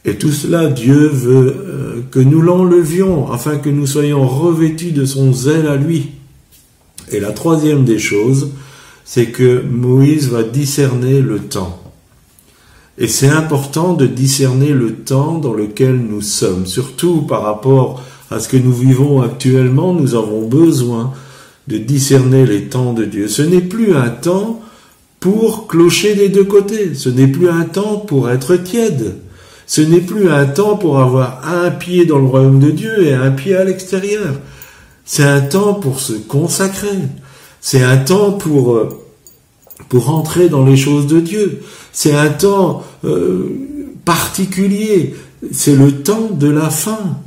Et 0.05 0.15
tout 0.15 0.31
cela, 0.31 0.67
Dieu 0.67 1.09
veut 1.11 1.55
euh, 1.57 2.01
que 2.11 2.19
nous 2.19 2.41
l'enlevions, 2.41 3.31
afin 3.31 3.57
que 3.57 3.69
nous 3.69 3.87
soyons 3.87 4.27
revêtus 4.27 4.91
de 4.91 5.05
son 5.05 5.33
zèle 5.33 5.65
à 5.65 5.75
lui. 5.75 6.11
Et 7.11 7.19
la 7.19 7.31
troisième 7.31 7.83
des 7.83 7.97
choses, 7.97 8.51
c'est 9.09 9.27
que 9.27 9.61
Moïse 9.61 10.27
va 10.27 10.43
discerner 10.43 11.21
le 11.21 11.39
temps. 11.39 11.79
Et 12.97 13.07
c'est 13.07 13.29
important 13.29 13.93
de 13.93 14.05
discerner 14.05 14.73
le 14.73 14.95
temps 14.95 15.37
dans 15.37 15.53
lequel 15.53 15.95
nous 15.95 16.21
sommes, 16.21 16.65
surtout 16.65 17.21
par 17.21 17.43
rapport 17.43 18.03
à 18.29 18.41
ce 18.41 18.49
que 18.49 18.57
nous 18.57 18.73
vivons 18.73 19.21
actuellement, 19.21 19.93
nous 19.93 20.13
avons 20.13 20.45
besoin 20.45 21.13
de 21.69 21.77
discerner 21.77 22.45
les 22.45 22.63
temps 22.63 22.91
de 22.91 23.05
Dieu. 23.05 23.29
Ce 23.29 23.41
n'est 23.41 23.61
plus 23.61 23.95
un 23.95 24.09
temps 24.09 24.61
pour 25.21 25.67
clocher 25.67 26.13
des 26.15 26.27
deux 26.27 26.43
côtés, 26.43 26.93
ce 26.93 27.07
n'est 27.07 27.27
plus 27.27 27.47
un 27.47 27.63
temps 27.63 27.99
pour 27.99 28.29
être 28.29 28.57
tiède, 28.57 29.15
ce 29.67 29.79
n'est 29.79 30.01
plus 30.01 30.29
un 30.29 30.45
temps 30.47 30.75
pour 30.75 30.99
avoir 30.99 31.47
un 31.47 31.71
pied 31.71 32.05
dans 32.05 32.19
le 32.19 32.25
royaume 32.25 32.59
de 32.59 32.71
Dieu 32.71 33.07
et 33.07 33.13
un 33.13 33.31
pied 33.31 33.55
à 33.55 33.63
l'extérieur. 33.63 34.33
C'est 35.05 35.23
un 35.23 35.39
temps 35.39 35.75
pour 35.75 36.01
se 36.01 36.13
consacrer, 36.13 36.99
c'est 37.69 37.83
un 37.83 37.97
temps 37.97 38.31
pour, 38.31 38.77
euh, 38.77 38.88
pour 39.89 40.09
entrer 40.09 40.47
dans 40.47 40.63
les 40.63 40.77
choses 40.77 41.05
de 41.05 41.19
Dieu. 41.19 41.63
C'est 41.91 42.15
un 42.15 42.29
temps 42.29 42.81
euh, 43.03 43.50
particulier. 44.05 45.15
C'est 45.51 45.75
le 45.75 46.01
temps 46.01 46.29
de 46.31 46.47
la 46.47 46.69
fin. 46.69 47.17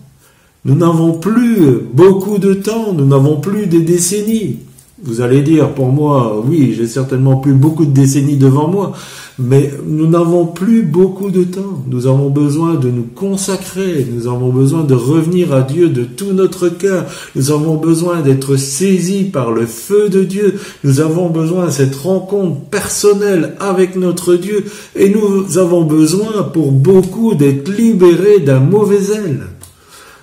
Nous 0.65 0.75
n'avons 0.75 1.13
plus 1.13 1.83
beaucoup 1.93 2.39
de 2.39 2.55
temps, 2.55 2.95
nous 2.95 3.05
n'avons 3.05 3.39
plus 3.39 3.67
des 3.67 3.83
décennies. 3.83 4.61
Vous 5.03 5.23
allez 5.23 5.41
dire, 5.41 5.73
pour 5.73 5.89
moi, 5.89 6.45
oui, 6.47 6.75
j'ai 6.77 6.87
certainement 6.87 7.37
plus 7.37 7.55
beaucoup 7.55 7.87
de 7.87 7.91
décennies 7.93 8.37
devant 8.37 8.69
moi, 8.69 8.93
mais 9.39 9.73
nous 9.87 10.07
n'avons 10.07 10.45
plus 10.45 10.83
beaucoup 10.83 11.31
de 11.31 11.43
temps. 11.45 11.83
Nous 11.89 12.07
avons 12.07 12.29
besoin 12.29 12.75
de 12.75 12.91
nous 12.91 13.07
consacrer, 13.15 14.07
nous 14.13 14.27
avons 14.27 14.51
besoin 14.51 14.85
de 14.85 14.93
revenir 14.93 15.55
à 15.55 15.63
Dieu 15.63 15.89
de 15.89 16.05
tout 16.05 16.33
notre 16.33 16.69
cœur, 16.69 17.07
nous 17.35 17.51
avons 17.51 17.77
besoin 17.77 18.21
d'être 18.21 18.57
saisis 18.57 19.25
par 19.25 19.53
le 19.53 19.65
feu 19.65 20.11
de 20.11 20.23
Dieu, 20.23 20.61
nous 20.85 21.01
avons 21.01 21.31
besoin 21.31 21.67
de 21.67 21.71
cette 21.71 21.95
rencontre 21.95 22.61
personnelle 22.71 23.55
avec 23.59 23.97
notre 23.97 24.35
Dieu, 24.35 24.67
et 24.95 25.09
nous 25.09 25.57
avons 25.57 25.85
besoin 25.85 26.43
pour 26.53 26.73
beaucoup 26.73 27.35
d'être 27.35 27.71
libérés 27.71 28.41
d'un 28.41 28.61
mauvais 28.61 29.01
zèle, 29.01 29.47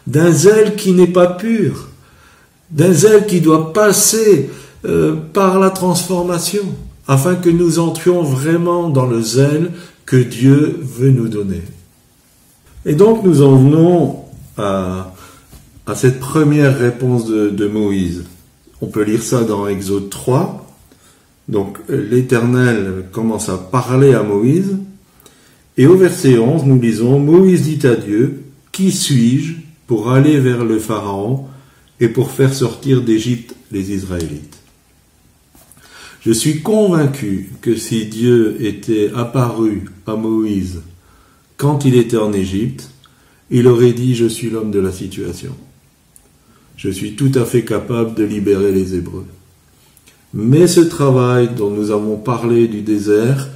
d'un 0.05 0.31
zèle 0.31 0.75
qui 0.75 0.91
n'est 0.91 1.07
pas 1.07 1.27
pur, 1.27 1.87
d'un 2.69 2.93
zèle 2.93 3.25
qui 3.25 3.41
doit 3.41 3.73
passer 3.73 4.49
euh, 4.87 5.15
par 5.33 5.59
la 5.59 5.69
transformation, 5.69 6.63
afin 7.07 7.35
que 7.35 7.49
nous 7.49 7.79
entrions 7.79 8.23
vraiment 8.23 8.89
dans 8.89 9.05
le 9.05 9.21
zèle 9.21 9.71
que 10.05 10.15
Dieu 10.15 10.79
veut 10.81 11.11
nous 11.11 11.27
donner. 11.27 11.61
Et 12.85 12.95
donc 12.95 13.23
nous 13.23 13.41
en 13.41 13.57
venons 13.57 14.23
à, 14.57 15.13
cette 15.95 16.19
première 16.19 16.77
réponse 16.77 17.25
de, 17.25 17.49
de, 17.49 17.67
Moïse. 17.67 18.23
On 18.81 18.87
peut 18.87 19.03
lire 19.03 19.23
ça 19.23 19.43
dans 19.43 19.67
Exode 19.67 20.09
3, 20.09 20.65
Donc 21.49 21.79
l'Éternel 21.89 23.05
commence 23.11 23.49
à 23.49 23.57
parler 23.57 24.13
à 24.13 24.23
Moïse, 24.23 24.77
et 25.77 25.85
au 25.85 25.97
verset 25.97 26.37
11, 26.37 26.63
nous 26.63 26.79
lisons, 26.79 27.19
Moïse 27.19 27.63
dit 27.63 27.85
à 27.85 27.95
Dieu, 27.95 28.43
Qui 28.71 28.91
suis-je 28.91 29.55
pour 29.85 30.11
aller 30.11 30.39
vers 30.39 30.63
le 30.63 30.79
Pharaon 30.79 31.45
et 31.99 32.07
pour 32.07 32.31
faire 32.31 32.53
sortir 32.53 33.01
d'Égypte 33.01 33.53
les 33.71 33.91
Israélites? 33.91 34.56
Je 36.27 36.33
suis 36.33 36.61
convaincu 36.61 37.51
que 37.61 37.77
si 37.77 38.05
Dieu 38.05 38.57
était 38.59 39.11
apparu 39.15 39.85
à 40.05 40.17
Moïse 40.17 40.81
quand 41.55 41.85
il 41.85 41.95
était 41.95 42.17
en 42.17 42.33
Égypte, 42.33 42.89
il 43.49 43.65
aurait 43.65 43.93
dit, 43.93 44.13
Je 44.13 44.25
suis 44.25 44.49
l'homme 44.49 44.69
de 44.69 44.79
la 44.81 44.91
situation. 44.91 45.55
Je 46.75 46.89
suis 46.89 47.15
tout 47.15 47.31
à 47.35 47.45
fait 47.45 47.63
capable 47.63 48.13
de 48.13 48.25
libérer 48.25 48.73
les 48.73 48.93
Hébreux. 48.93 49.25
Mais 50.33 50.67
ce 50.67 50.81
travail 50.81 51.51
dont 51.55 51.69
nous 51.69 51.91
avons 51.91 52.17
parlé 52.17 52.67
du 52.67 52.81
désert 52.81 53.47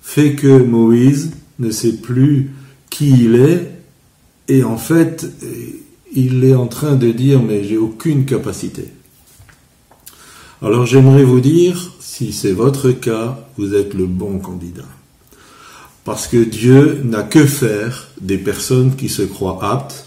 fait 0.00 0.36
que 0.36 0.62
Moïse 0.62 1.32
ne 1.58 1.72
sait 1.72 1.96
plus 1.96 2.52
qui 2.90 3.10
il 3.10 3.34
est 3.34 3.72
et 4.46 4.62
en 4.62 4.76
fait 4.76 5.28
il 6.14 6.44
est 6.44 6.54
en 6.54 6.68
train 6.68 6.94
de 6.94 7.10
dire 7.10 7.42
mais 7.42 7.64
j'ai 7.64 7.76
aucune 7.76 8.24
capacité. 8.24 8.84
Alors 10.62 10.86
j'aimerais 10.86 11.24
vous 11.24 11.40
dire, 11.40 11.90
si 12.20 12.34
c'est 12.34 12.52
votre 12.52 12.90
cas, 12.90 13.38
vous 13.56 13.74
êtes 13.74 13.94
le 13.94 14.04
bon 14.04 14.40
candidat. 14.40 14.84
Parce 16.04 16.26
que 16.26 16.36
Dieu 16.36 17.00
n'a 17.02 17.22
que 17.22 17.46
faire 17.46 18.08
des 18.20 18.36
personnes 18.36 18.94
qui 18.94 19.08
se 19.08 19.22
croient 19.22 19.58
aptes, 19.64 20.06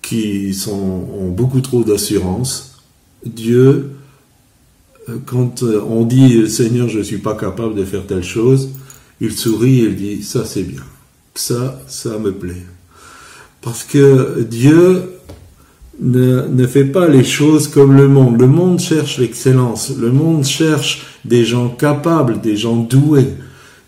qui 0.00 0.56
ont 0.70 1.30
beaucoup 1.30 1.60
trop 1.60 1.82
d'assurance. 1.82 2.78
Dieu 3.26 3.90
quand 5.26 5.64
euh, 5.64 5.82
on 5.82 6.04
dit 6.04 6.48
Seigneur, 6.48 6.88
je 6.88 6.98
ne 6.98 7.02
suis 7.02 7.18
pas 7.18 7.34
capable 7.34 7.74
de 7.74 7.84
faire 7.84 8.06
telle 8.06 8.22
chose, 8.22 8.68
il 9.20 9.32
sourit 9.32 9.80
et 9.80 9.84
il 9.86 9.96
dit 9.96 10.22
ça 10.22 10.44
c'est 10.44 10.62
bien, 10.62 10.84
ça, 11.34 11.82
ça 11.88 12.16
me 12.16 12.30
plaît. 12.30 12.64
Parce 13.60 13.82
que 13.82 14.46
Dieu 14.48 15.18
ne, 16.00 16.66
fait 16.68 16.84
pas 16.84 17.08
les 17.08 17.24
choses 17.24 17.66
comme 17.66 17.96
le 17.96 18.06
monde. 18.06 18.40
Le 18.40 18.46
monde 18.46 18.78
cherche 18.78 19.18
l'excellence, 19.18 19.90
le 19.98 20.12
monde 20.12 20.44
cherche 20.44 21.13
des 21.24 21.44
gens 21.44 21.68
capables, 21.68 22.40
des 22.40 22.56
gens 22.56 22.76
doués. 22.76 23.34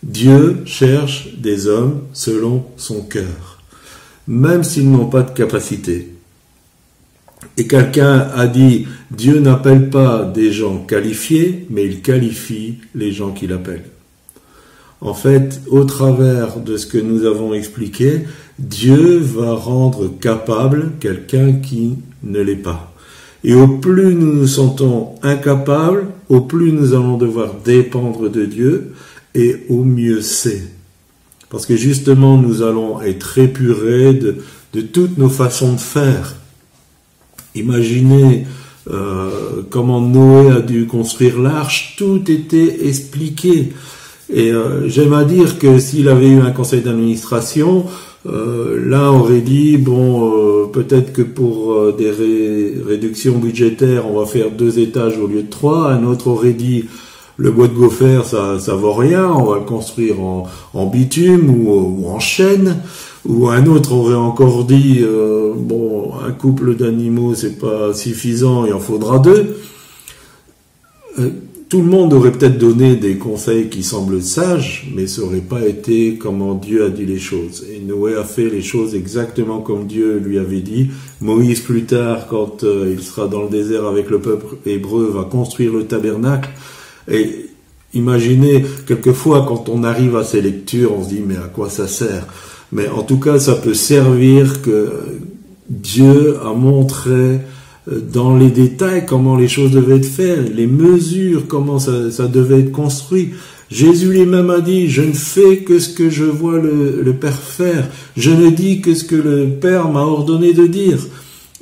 Dieu 0.02 0.62
cherche 0.64 1.28
des 1.38 1.66
hommes 1.66 2.02
selon 2.12 2.64
son 2.76 3.02
cœur, 3.02 3.60
même 4.28 4.62
s'ils 4.62 4.90
n'ont 4.90 5.06
pas 5.06 5.22
de 5.22 5.32
capacité. 5.32 6.12
Et 7.56 7.66
quelqu'un 7.66 8.28
a 8.34 8.46
dit, 8.46 8.86
Dieu 9.10 9.40
n'appelle 9.40 9.88
pas 9.90 10.24
des 10.24 10.52
gens 10.52 10.78
qualifiés, 10.78 11.66
mais 11.70 11.84
il 11.86 12.02
qualifie 12.02 12.78
les 12.94 13.12
gens 13.12 13.32
qu'il 13.32 13.52
appelle. 13.52 13.84
En 15.00 15.14
fait, 15.14 15.60
au 15.68 15.84
travers 15.84 16.58
de 16.60 16.76
ce 16.76 16.86
que 16.86 16.98
nous 16.98 17.24
avons 17.24 17.52
expliqué, 17.54 18.24
Dieu 18.58 19.18
va 19.18 19.52
rendre 19.52 20.08
capable 20.20 20.92
quelqu'un 21.00 21.52
qui 21.52 21.96
ne 22.22 22.40
l'est 22.40 22.56
pas. 22.56 22.92
Et 23.44 23.54
au 23.54 23.68
plus 23.68 24.14
nous 24.14 24.32
nous 24.32 24.46
sentons 24.46 25.14
incapables, 25.22 26.08
au 26.28 26.40
plus 26.40 26.73
nous 26.73 26.95
allons 26.95 27.16
devoir 27.16 27.54
dépendre 27.64 28.28
de 28.28 28.45
Dieu, 28.45 28.92
et 29.35 29.64
au 29.68 29.85
mieux 29.85 30.21
c'est. 30.21 30.62
Parce 31.50 31.66
que 31.66 31.76
justement, 31.76 32.37
nous 32.37 32.62
allons 32.62 33.00
être 33.00 33.38
épurés 33.38 34.14
de, 34.14 34.37
toutes 34.92 35.16
nos 35.16 35.28
façons 35.28 35.73
de 35.73 35.80
faire. 35.80 36.37
Imaginez 37.54 38.47
euh, 38.90 39.62
comment 39.71 40.00
Noé 40.00 40.50
a 40.50 40.61
dû 40.61 40.87
construire 40.87 41.40
l'arche, 41.40 41.95
tout 41.97 42.30
était 42.30 42.87
expliqué. 42.87 43.73
Et 44.33 44.52
euh, 44.52 44.88
j'aime 44.88 45.12
à 45.12 45.25
dire 45.25 45.59
que 45.59 45.78
s'il 45.78 46.09
avait 46.09 46.28
eu 46.28 46.40
un 46.40 46.50
conseil 46.50 46.83
d'administration, 46.83 47.87
euh, 48.26 48.80
l'un 48.85 49.11
aurait 49.11 49.40
dit 49.40 49.76
bon, 49.76 50.33
euh, 50.33 50.66
peut-être 50.66 51.12
que 51.12 51.23
pour 51.23 51.93
des 51.93 52.10
réductions 52.10 53.39
budgétaires, 53.39 54.10
on 54.10 54.19
va 54.19 54.26
faire 54.26 54.50
deux 54.50 54.78
étages 54.78 55.19
au 55.19 55.26
lieu 55.26 55.43
de 55.43 55.50
trois. 55.50 55.91
Un 55.91 56.04
autre 56.04 56.28
aurait 56.28 56.52
dit 56.52 56.86
le 57.39 57.50
bois 57.50 57.69
de 57.69 57.75
gopher, 57.75 58.23
ça, 58.25 58.75
vaut 58.75 58.95
rien, 58.95 59.30
on 59.30 59.45
va 59.45 59.58
le 59.58 59.65
construire 59.65 60.21
en, 60.21 60.86
bitume 60.86 61.50
ou, 61.50 62.08
en 62.08 62.19
chêne. 62.19 62.78
Ou 63.26 63.49
un 63.49 63.67
autre 63.67 63.93
aurait 63.93 64.15
encore 64.15 64.65
dit, 64.65 65.00
euh, 65.02 65.52
bon, 65.54 66.12
un 66.26 66.30
couple 66.30 66.76
d'animaux, 66.76 67.34
c'est 67.34 67.58
pas 67.58 67.93
suffisant, 67.93 68.65
il 68.65 68.73
en 68.73 68.78
faudra 68.78 69.19
deux. 69.19 69.56
Tout 71.68 71.82
le 71.82 71.88
monde 71.88 72.12
aurait 72.12 72.30
peut-être 72.30 72.58
donné 72.58 72.94
des 72.94 73.16
conseils 73.16 73.68
qui 73.68 73.82
semblent 73.82 74.22
sages, 74.22 74.88
mais 74.94 75.08
ça 75.08 75.22
n'aurait 75.22 75.38
pas 75.40 75.66
été 75.66 76.16
comment 76.16 76.54
Dieu 76.54 76.84
a 76.84 76.90
dit 76.90 77.04
les 77.04 77.18
choses. 77.18 77.64
Et 77.68 77.80
Noé 77.80 78.14
a 78.14 78.22
fait 78.22 78.48
les 78.48 78.62
choses 78.62 78.94
exactement 78.94 79.58
comme 79.58 79.88
Dieu 79.88 80.22
lui 80.24 80.38
avait 80.38 80.60
dit. 80.60 80.90
Moïse, 81.20 81.58
plus 81.58 81.82
tard, 81.82 82.28
quand 82.28 82.62
euh, 82.62 82.94
il 82.96 83.02
sera 83.02 83.26
dans 83.26 83.42
le 83.42 83.48
désert 83.48 83.84
avec 83.84 84.10
le 84.10 84.20
peuple 84.20 84.58
hébreu, 84.64 85.10
va 85.12 85.24
construire 85.24 85.72
le 85.72 85.86
tabernacle. 85.86 86.50
Et 87.10 87.46
imaginez, 87.94 88.64
quelquefois, 88.86 89.44
quand 89.48 89.68
on 89.68 89.82
arrive 89.82 90.14
à 90.14 90.22
ces 90.22 90.42
lectures, 90.42 90.92
on 90.96 91.02
se 91.02 91.08
dit, 91.08 91.22
mais 91.26 91.36
à 91.36 91.50
quoi 91.52 91.68
ça 91.68 91.88
sert? 91.88 92.28
Mais 92.70 92.88
en 92.88 93.02
tout 93.02 93.18
cas, 93.18 93.40
ça 93.40 93.56
peut 93.56 93.74
servir 93.74 94.62
que 94.62 94.92
Dieu 95.68 96.36
a 96.44 96.52
montré 96.52 97.40
dans 97.86 98.36
les 98.36 98.50
détails 98.50 99.06
comment 99.06 99.36
les 99.36 99.49
choses 99.49 99.70
devaient 99.70 99.96
être 99.96 100.06
faites, 100.06 100.54
les 100.54 100.66
mesures, 100.66 101.46
comment 101.46 101.78
ça, 101.78 102.10
ça 102.10 102.26
devait 102.26 102.60
être 102.60 102.72
construit. 102.72 103.30
Jésus 103.70 104.10
lui-même 104.10 104.50
a 104.50 104.60
dit, 104.60 104.88
je 104.88 105.02
ne 105.02 105.12
fais 105.12 105.58
que 105.58 105.78
ce 105.78 105.88
que 105.88 106.08
je 106.08 106.25
vois 106.25 106.58
le, 106.58 107.02
le, 107.02 107.12
Père 107.12 107.38
faire, 107.38 107.88
je 108.16 108.30
ne 108.30 108.50
dis 108.50 108.80
que 108.80 108.94
ce 108.94 109.04
que 109.04 109.16
le 109.16 109.49
Père 109.49 109.88
m'a 109.88 110.02
ordonné 110.02 110.52
de 110.52 110.66
dire. 110.66 110.99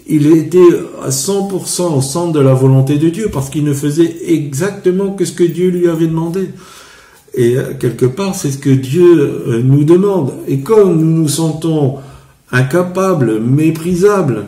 Il 0.06 0.26
était 0.26 0.58
à 1.02 1.08
100% 1.08 1.96
au 1.96 2.02
centre 2.02 2.32
de 2.32 2.40
la 2.40 2.52
volonté 2.52 2.98
de 2.98 3.08
Dieu 3.08 3.30
parce 3.32 3.48
qu'il 3.48 3.64
ne 3.64 3.72
faisait 3.72 4.16
exactement 4.26 5.12
que 5.12 5.24
ce 5.24 5.32
que 5.32 5.44
Dieu 5.44 5.70
lui 5.70 5.88
avait 5.88 6.06
demandé. 6.06 6.50
Et 7.34 7.56
euh, 7.56 7.72
quelque 7.78 8.06
part, 8.06 8.34
c'est 8.34 8.50
ce 8.50 8.58
que 8.58 8.70
Dieu 8.70 9.18
euh, 9.18 9.62
nous 9.62 9.84
demande. 9.84 10.32
Et 10.46 10.60
comme 10.60 11.00
nous 11.00 11.22
nous 11.22 11.28
sentons 11.28 11.96
incapables, 12.52 13.40
méprisables, 13.40 14.44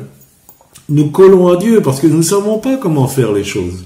nous 0.89 1.11
collons 1.11 1.49
à 1.49 1.57
Dieu 1.57 1.81
parce 1.83 2.01
que 2.01 2.07
nous 2.07 2.19
ne 2.19 2.23
savons 2.23 2.59
pas 2.59 2.77
comment 2.77 3.09
faire 3.09 3.33
les 3.33 3.45
choses. 3.45 3.85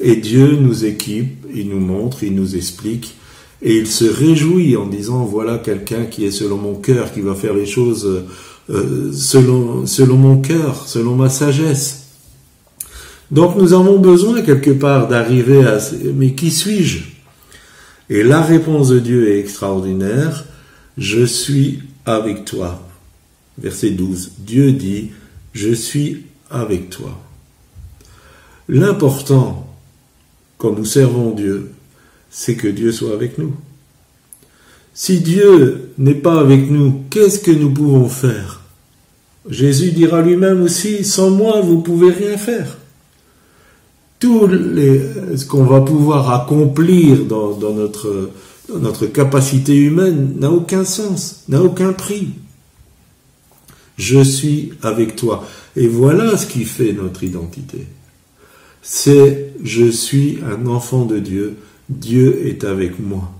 Et 0.00 0.16
Dieu 0.16 0.56
nous 0.56 0.84
équipe, 0.84 1.44
il 1.54 1.68
nous 1.68 1.80
montre, 1.80 2.22
il 2.22 2.34
nous 2.34 2.56
explique, 2.56 3.16
et 3.60 3.76
il 3.76 3.86
se 3.86 4.04
réjouit 4.04 4.76
en 4.76 4.86
disant, 4.86 5.24
voilà 5.24 5.58
quelqu'un 5.58 6.04
qui 6.04 6.24
est 6.24 6.30
selon 6.30 6.56
mon 6.56 6.74
cœur, 6.74 7.12
qui 7.12 7.20
va 7.20 7.34
faire 7.34 7.54
les 7.54 7.66
choses 7.66 8.24
euh, 8.70 9.12
selon, 9.12 10.16
mon 10.16 10.40
cœur, 10.40 10.86
selon 10.86 11.16
ma 11.16 11.28
sagesse. 11.28 12.04
Donc 13.30 13.56
nous 13.56 13.72
avons 13.72 13.98
besoin 13.98 14.42
quelque 14.42 14.70
part 14.70 15.08
d'arriver 15.08 15.64
à... 15.64 15.78
Mais 16.14 16.32
qui 16.32 16.50
suis-je? 16.50 17.00
Et 18.08 18.22
la 18.22 18.40
réponse 18.40 18.88
de 18.88 19.00
Dieu 19.00 19.30
est 19.30 19.40
extraordinaire. 19.40 20.46
Je 20.96 21.24
suis 21.24 21.80
avec 22.06 22.44
toi. 22.44 22.86
Verset 23.58 23.90
12. 23.90 24.32
Dieu 24.38 24.72
dit, 24.72 25.10
je 25.52 25.72
suis 25.72 26.24
avec 26.50 26.90
toi. 26.90 27.18
L'important, 28.68 29.66
quand 30.58 30.72
nous 30.72 30.84
servons 30.84 31.30
Dieu, 31.30 31.72
c'est 32.30 32.56
que 32.56 32.68
Dieu 32.68 32.92
soit 32.92 33.12
avec 33.12 33.38
nous. 33.38 33.54
Si 34.94 35.20
Dieu 35.20 35.92
n'est 35.98 36.14
pas 36.14 36.40
avec 36.40 36.70
nous, 36.70 37.04
qu'est-ce 37.10 37.38
que 37.38 37.50
nous 37.50 37.70
pouvons 37.70 38.08
faire? 38.08 38.62
Jésus 39.48 39.92
dira 39.92 40.20
lui-même 40.20 40.62
aussi, 40.62 41.04
sans 41.04 41.30
moi, 41.30 41.60
vous 41.60 41.80
pouvez 41.80 42.10
rien 42.10 42.36
faire 42.36 42.78
tout 44.18 44.48
ce 44.50 45.44
qu'on 45.46 45.64
va 45.64 45.80
pouvoir 45.80 46.32
accomplir 46.32 47.24
dans, 47.24 47.56
notre 48.68 49.06
capacité 49.06 49.76
humaine 49.76 50.34
n'a 50.38 50.50
aucun 50.50 50.84
sens, 50.84 51.44
n'a 51.48 51.62
aucun 51.62 51.92
prix. 51.92 52.30
Je 53.98 54.22
suis 54.22 54.72
avec 54.82 55.16
toi. 55.16 55.46
Et 55.76 55.88
voilà 55.88 56.36
ce 56.36 56.46
qui 56.46 56.64
fait 56.64 56.92
notre 56.92 57.24
identité. 57.24 57.86
C'est 58.80 59.52
je 59.62 59.90
suis 59.90 60.38
un 60.48 60.66
enfant 60.66 61.04
de 61.04 61.18
Dieu, 61.18 61.56
Dieu 61.90 62.46
est 62.46 62.64
avec 62.64 63.00
moi. 63.00 63.32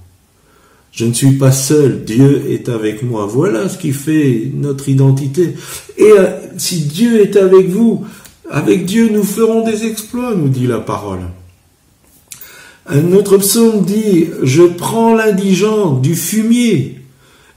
Je 0.92 1.04
ne 1.04 1.12
suis 1.12 1.32
pas 1.32 1.52
seul, 1.52 2.04
Dieu 2.04 2.50
est 2.50 2.68
avec 2.68 3.02
moi. 3.02 3.26
Voilà 3.26 3.68
ce 3.68 3.78
qui 3.78 3.92
fait 3.92 4.50
notre 4.52 4.88
identité. 4.88 5.54
Et 5.96 6.10
euh, 6.10 6.26
si 6.56 6.86
Dieu 6.86 7.20
est 7.20 7.36
avec 7.36 7.68
vous, 7.68 8.04
avec 8.50 8.84
Dieu, 8.84 9.10
nous 9.12 9.22
ferons 9.22 9.64
des 9.64 9.84
exploits, 9.84 10.34
nous 10.34 10.48
dit 10.48 10.66
la 10.66 10.80
parole. 10.80 11.20
Un 12.86 13.12
autre 13.12 13.36
psaume 13.36 13.84
dit, 13.84 14.28
je 14.42 14.62
prends 14.62 15.14
l'indigent 15.14 15.92
du 15.92 16.16
fumier 16.16 17.00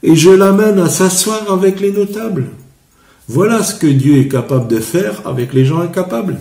et 0.04 0.16
je 0.16 0.30
l'amène 0.30 0.78
à 0.80 0.90
s'asseoir 0.90 1.52
avec 1.52 1.80
les 1.80 1.92
notables. 1.92 2.48
Voilà 3.34 3.64
ce 3.64 3.76
que 3.76 3.88
Dieu 3.88 4.18
est 4.18 4.28
capable 4.28 4.68
de 4.68 4.82
faire 4.82 5.26
avec 5.26 5.54
les 5.54 5.64
gens 5.64 5.80
incapables. 5.80 6.38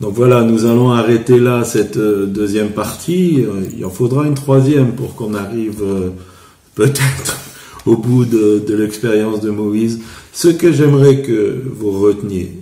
Donc 0.00 0.14
voilà, 0.14 0.44
nous 0.44 0.64
allons 0.64 0.92
arrêter 0.92 1.40
là 1.40 1.64
cette 1.64 1.96
euh, 1.96 2.26
deuxième 2.26 2.70
partie. 2.70 3.44
Euh, 3.44 3.64
il 3.76 3.84
en 3.84 3.90
faudra 3.90 4.28
une 4.28 4.34
troisième 4.34 4.92
pour 4.92 5.16
qu'on 5.16 5.34
arrive 5.34 5.82
euh, 5.82 6.10
peut-être 6.76 7.40
au 7.84 7.96
bout 7.96 8.24
de, 8.24 8.62
l'expérience 8.76 9.40
de 9.40 9.50
Moïse. 9.50 10.02
Ce 10.32 10.46
que 10.46 10.70
j'aimerais 10.70 11.22
que 11.22 11.64
vous 11.66 11.98
reteniez, 11.98 12.52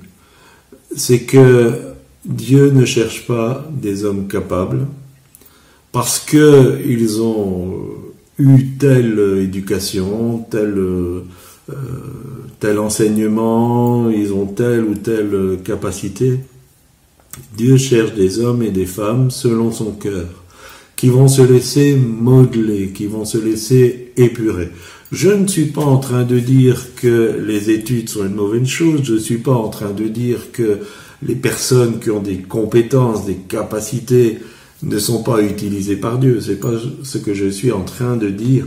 c'est 0.97 1.25
que 1.25 1.75
Dieu 2.25 2.71
ne 2.71 2.87
cherche 2.87 3.27
pas 3.27 3.69
des 3.71 4.07
hommes 4.07 4.29
capables 4.29 4.87
parce 5.93 6.19
qu'ils 6.19 7.21
ont 7.21 7.83
eu 8.39 8.65
telle 8.79 9.43
éducation, 9.43 10.47
tel, 10.51 10.79
euh, 11.71 11.75
tel 12.63 12.79
enseignement, 12.79 14.09
ils 14.09 14.33
ont 14.33 14.47
telle 14.47 14.85
ou 14.85 14.95
telle 14.95 15.59
capacité. 15.65 16.39
Dieu 17.57 17.77
cherche 17.77 18.15
des 18.15 18.39
hommes 18.39 18.63
et 18.63 18.71
des 18.71 18.87
femmes 18.87 19.33
selon 19.33 19.73
son 19.73 19.91
cœur, 19.91 20.29
qui 20.95 21.09
vont 21.09 21.27
se 21.27 21.43
laisser 21.43 21.97
modeler, 21.97 22.91
qui 22.91 23.07
vont 23.07 23.25
se 23.25 23.37
laisser 23.37 24.13
épurer. 24.17 24.71
Je 25.11 25.31
ne 25.31 25.49
suis 25.49 25.73
pas 25.73 25.83
en 25.83 25.97
train 25.99 26.23
de 26.23 26.39
dire 26.39 26.95
que 26.95 27.37
les 27.45 27.71
études 27.71 28.09
sont 28.09 28.25
une 28.27 28.37
mauvaise 28.37 28.69
chose, 28.69 29.01
je 29.03 29.15
ne 29.15 29.19
suis 29.19 29.39
pas 29.39 29.55
en 29.55 29.69
train 29.69 29.91
de 29.91 30.05
dire 30.05 30.53
que 30.53 30.79
les 31.27 31.35
personnes 31.35 31.99
qui 31.99 32.11
ont 32.11 32.23
des 32.23 32.43
compétences, 32.43 33.27
des 33.27 33.39
capacités 33.49 34.39
ne 34.85 34.99
sont 35.01 35.25
pas 35.25 35.43
utilisées 35.43 35.97
par 35.97 36.17
Dieu. 36.17 36.41
C'est 36.41 36.61
pas 36.61 36.75
ce 37.03 37.19
que 37.19 37.35
je 37.35 37.49
suis 37.49 37.73
en 37.73 37.83
train 37.83 38.17
de 38.17 38.29
dire. 38.29 38.67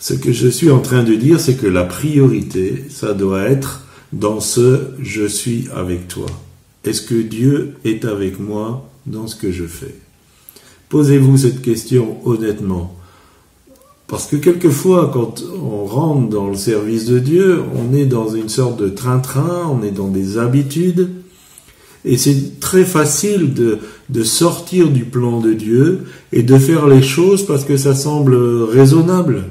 Ce 0.00 0.14
que 0.14 0.32
je 0.32 0.48
suis 0.48 0.70
en 0.70 0.80
train 0.80 1.04
de 1.04 1.14
dire, 1.14 1.38
c'est 1.38 1.56
que 1.56 1.66
la 1.66 1.84
priorité, 1.84 2.84
ça 2.88 3.12
doit 3.12 3.42
être 3.42 3.82
dans 4.14 4.40
ce 4.40 4.80
je 5.02 5.26
suis 5.26 5.68
avec 5.76 6.08
toi. 6.08 6.26
Est-ce 6.84 7.02
que 7.02 7.20
Dieu 7.20 7.74
est 7.84 8.06
avec 8.06 8.40
moi 8.40 8.88
dans 9.04 9.26
ce 9.26 9.36
que 9.36 9.52
je 9.52 9.64
fais? 9.64 9.94
Posez-vous 10.88 11.36
cette 11.36 11.60
question 11.60 12.16
honnêtement. 12.24 12.96
Parce 14.06 14.26
que 14.26 14.36
quelquefois, 14.36 15.10
quand 15.12 15.44
on 15.62 15.84
rentre 15.84 16.30
dans 16.30 16.48
le 16.48 16.56
service 16.56 17.04
de 17.04 17.18
Dieu, 17.18 17.62
on 17.76 17.94
est 17.94 18.06
dans 18.06 18.30
une 18.30 18.48
sorte 18.48 18.80
de 18.80 18.88
train-train, 18.88 19.68
on 19.70 19.84
est 19.84 19.92
dans 19.92 20.08
des 20.08 20.38
habitudes, 20.38 21.10
et 22.06 22.16
c'est 22.16 22.58
très 22.58 22.86
facile 22.86 23.52
de, 23.52 23.78
de, 24.08 24.22
sortir 24.22 24.88
du 24.88 25.04
plan 25.04 25.40
de 25.40 25.52
Dieu 25.52 26.06
et 26.32 26.42
de 26.42 26.56
faire 26.58 26.88
les 26.88 27.02
choses 27.02 27.44
parce 27.46 27.64
que 27.64 27.76
ça 27.76 27.94
semble 27.94 28.34
raisonnable. 28.34 29.44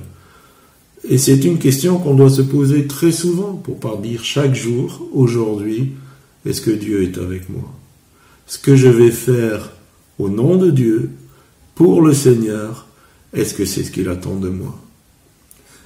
Et 1.07 1.17
c'est 1.17 1.45
une 1.45 1.59
question 1.59 1.97
qu'on 1.97 2.15
doit 2.15 2.29
se 2.29 2.41
poser 2.41 2.87
très 2.87 3.11
souvent, 3.11 3.53
pour 3.53 3.79
pas 3.79 3.97
dire 4.01 4.23
chaque 4.23 4.55
jour, 4.55 5.07
aujourd'hui, 5.13 5.93
est-ce 6.45 6.61
que 6.61 6.71
Dieu 6.71 7.03
est 7.03 7.17
avec 7.17 7.49
moi? 7.49 7.73
Ce 8.47 8.57
que 8.57 8.75
je 8.75 8.87
vais 8.87 9.11
faire 9.11 9.71
au 10.17 10.29
nom 10.29 10.57
de 10.57 10.71
Dieu, 10.71 11.11
pour 11.75 12.01
le 12.01 12.13
Seigneur, 12.13 12.87
est-ce 13.33 13.53
que 13.53 13.63
c'est 13.65 13.83
ce 13.83 13.91
qu'il 13.91 14.09
attend 14.09 14.35
de 14.35 14.49
moi? 14.49 14.77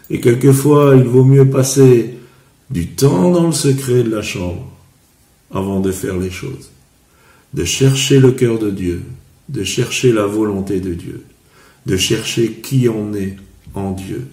Et 0.10 0.19
quelquefois, 0.19 0.95
il 0.95 1.04
vaut 1.04 1.23
mieux 1.23 1.49
passer 1.49 2.15
du 2.69 2.88
temps 2.88 3.32
dans 3.32 3.47
le 3.47 3.54
secret 3.54 4.04
de 4.04 4.10
la 4.10 4.21
chambre 4.21 4.67
avant 5.52 5.80
de 5.80 5.91
faire 5.91 6.17
les 6.17 6.32
choses, 6.32 6.71
de 7.54 7.63
chercher 7.63 8.19
le 8.19 8.32
cœur 8.32 8.58
de 8.58 8.71
Dieu, 8.71 9.04
de 9.49 9.63
chercher 9.63 10.12
la 10.12 10.26
volonté 10.26 10.80
de 10.80 10.93
Dieu, 10.93 11.23
de 11.86 11.97
chercher 11.97 12.54
qui 12.54 12.89
on 12.89 13.13
est 13.13 13.36
en 13.76 13.91
Dieu. 13.91 14.28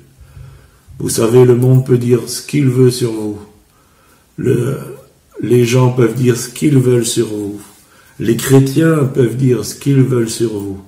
Vous 1.01 1.09
savez, 1.09 1.45
le 1.45 1.57
monde 1.57 1.85
peut 1.85 1.99
dire 1.99 2.29
ce 2.29 2.43
qu'il 2.43 2.69
veut 2.69 2.91
sur 2.91 3.13
vous. 3.13 3.39
Le, 4.37 4.79
les 5.41 5.65
gens 5.65 5.93
peuvent 5.93 6.15
dire 6.15 6.37
ce 6.37 6.49
qu'ils 6.49 6.79
veulent 6.79 7.07
sur 7.07 7.27
vous. 7.29 7.61
Les 8.19 8.37
chrétiens 8.37 9.05
peuvent 9.07 9.37
dire 9.37 9.65
ce 9.65 9.75
qu'ils 9.75 10.03
veulent 10.03 10.31
sur 10.31 10.59
vous. 10.59 10.81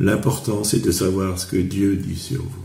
L'important, 0.00 0.64
c'est 0.64 0.80
de 0.80 0.90
savoir 0.90 1.38
ce 1.38 1.46
que 1.46 1.58
Dieu 1.58 1.96
dit 1.96 2.18
sur 2.18 2.42
vous. 2.42 2.64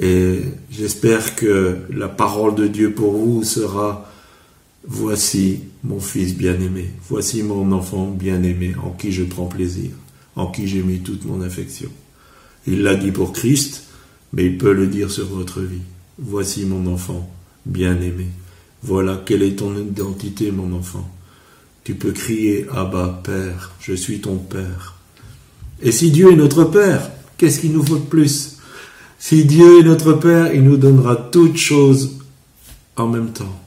Et 0.00 0.42
j'espère 0.70 1.36
que 1.36 1.78
la 1.90 2.08
parole 2.08 2.54
de 2.54 2.66
Dieu 2.66 2.92
pour 2.92 3.12
vous 3.12 3.44
sera 3.44 4.08
Voici 4.90 5.60
mon 5.84 6.00
fils 6.00 6.34
bien-aimé, 6.34 6.88
voici 7.08 7.42
mon 7.42 7.72
enfant 7.72 8.06
bien-aimé 8.06 8.74
en 8.82 8.90
qui 8.90 9.12
je 9.12 9.22
prends 9.22 9.44
plaisir, 9.44 9.90
en 10.34 10.46
qui 10.46 10.66
j'ai 10.66 10.82
mis 10.82 11.00
toute 11.00 11.26
mon 11.26 11.42
affection. 11.42 11.90
Il 12.66 12.82
l'a 12.82 12.94
dit 12.94 13.10
pour 13.10 13.32
Christ, 13.32 13.87
mais 14.32 14.46
il 14.46 14.58
peut 14.58 14.72
le 14.72 14.86
dire 14.86 15.10
sur 15.10 15.26
votre 15.26 15.60
vie. 15.60 15.82
Voici 16.18 16.64
mon 16.64 16.92
enfant 16.92 17.30
bien-aimé. 17.66 18.26
Voilà 18.82 19.22
quelle 19.24 19.42
est 19.42 19.56
ton 19.56 19.76
identité, 19.76 20.50
mon 20.50 20.72
enfant. 20.76 21.08
Tu 21.84 21.94
peux 21.94 22.12
crier 22.12 22.66
Abba, 22.74 23.20
Père, 23.24 23.72
je 23.80 23.94
suis 23.94 24.20
ton 24.20 24.36
Père. 24.36 24.94
Et 25.82 25.92
si 25.92 26.10
Dieu 26.10 26.32
est 26.32 26.36
notre 26.36 26.64
Père, 26.64 27.10
qu'est-ce 27.36 27.60
qu'il 27.60 27.72
nous 27.72 27.84
faut 27.84 27.96
de 27.96 28.04
plus? 28.04 28.58
Si 29.18 29.44
Dieu 29.44 29.80
est 29.80 29.84
notre 29.84 30.12
Père, 30.12 30.54
il 30.54 30.62
nous 30.62 30.76
donnera 30.76 31.16
toutes 31.16 31.56
choses 31.56 32.18
en 32.96 33.08
même 33.08 33.32
temps. 33.32 33.58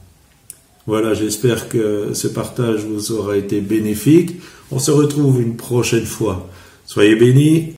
Voilà, 0.86 1.14
j'espère 1.14 1.68
que 1.68 2.10
ce 2.12 2.26
partage 2.28 2.84
vous 2.84 3.12
aura 3.12 3.36
été 3.36 3.60
bénéfique. 3.60 4.40
On 4.70 4.78
se 4.78 4.90
retrouve 4.90 5.40
une 5.40 5.56
prochaine 5.56 6.06
fois. 6.06 6.48
Soyez 6.86 7.14
bénis. 7.14 7.70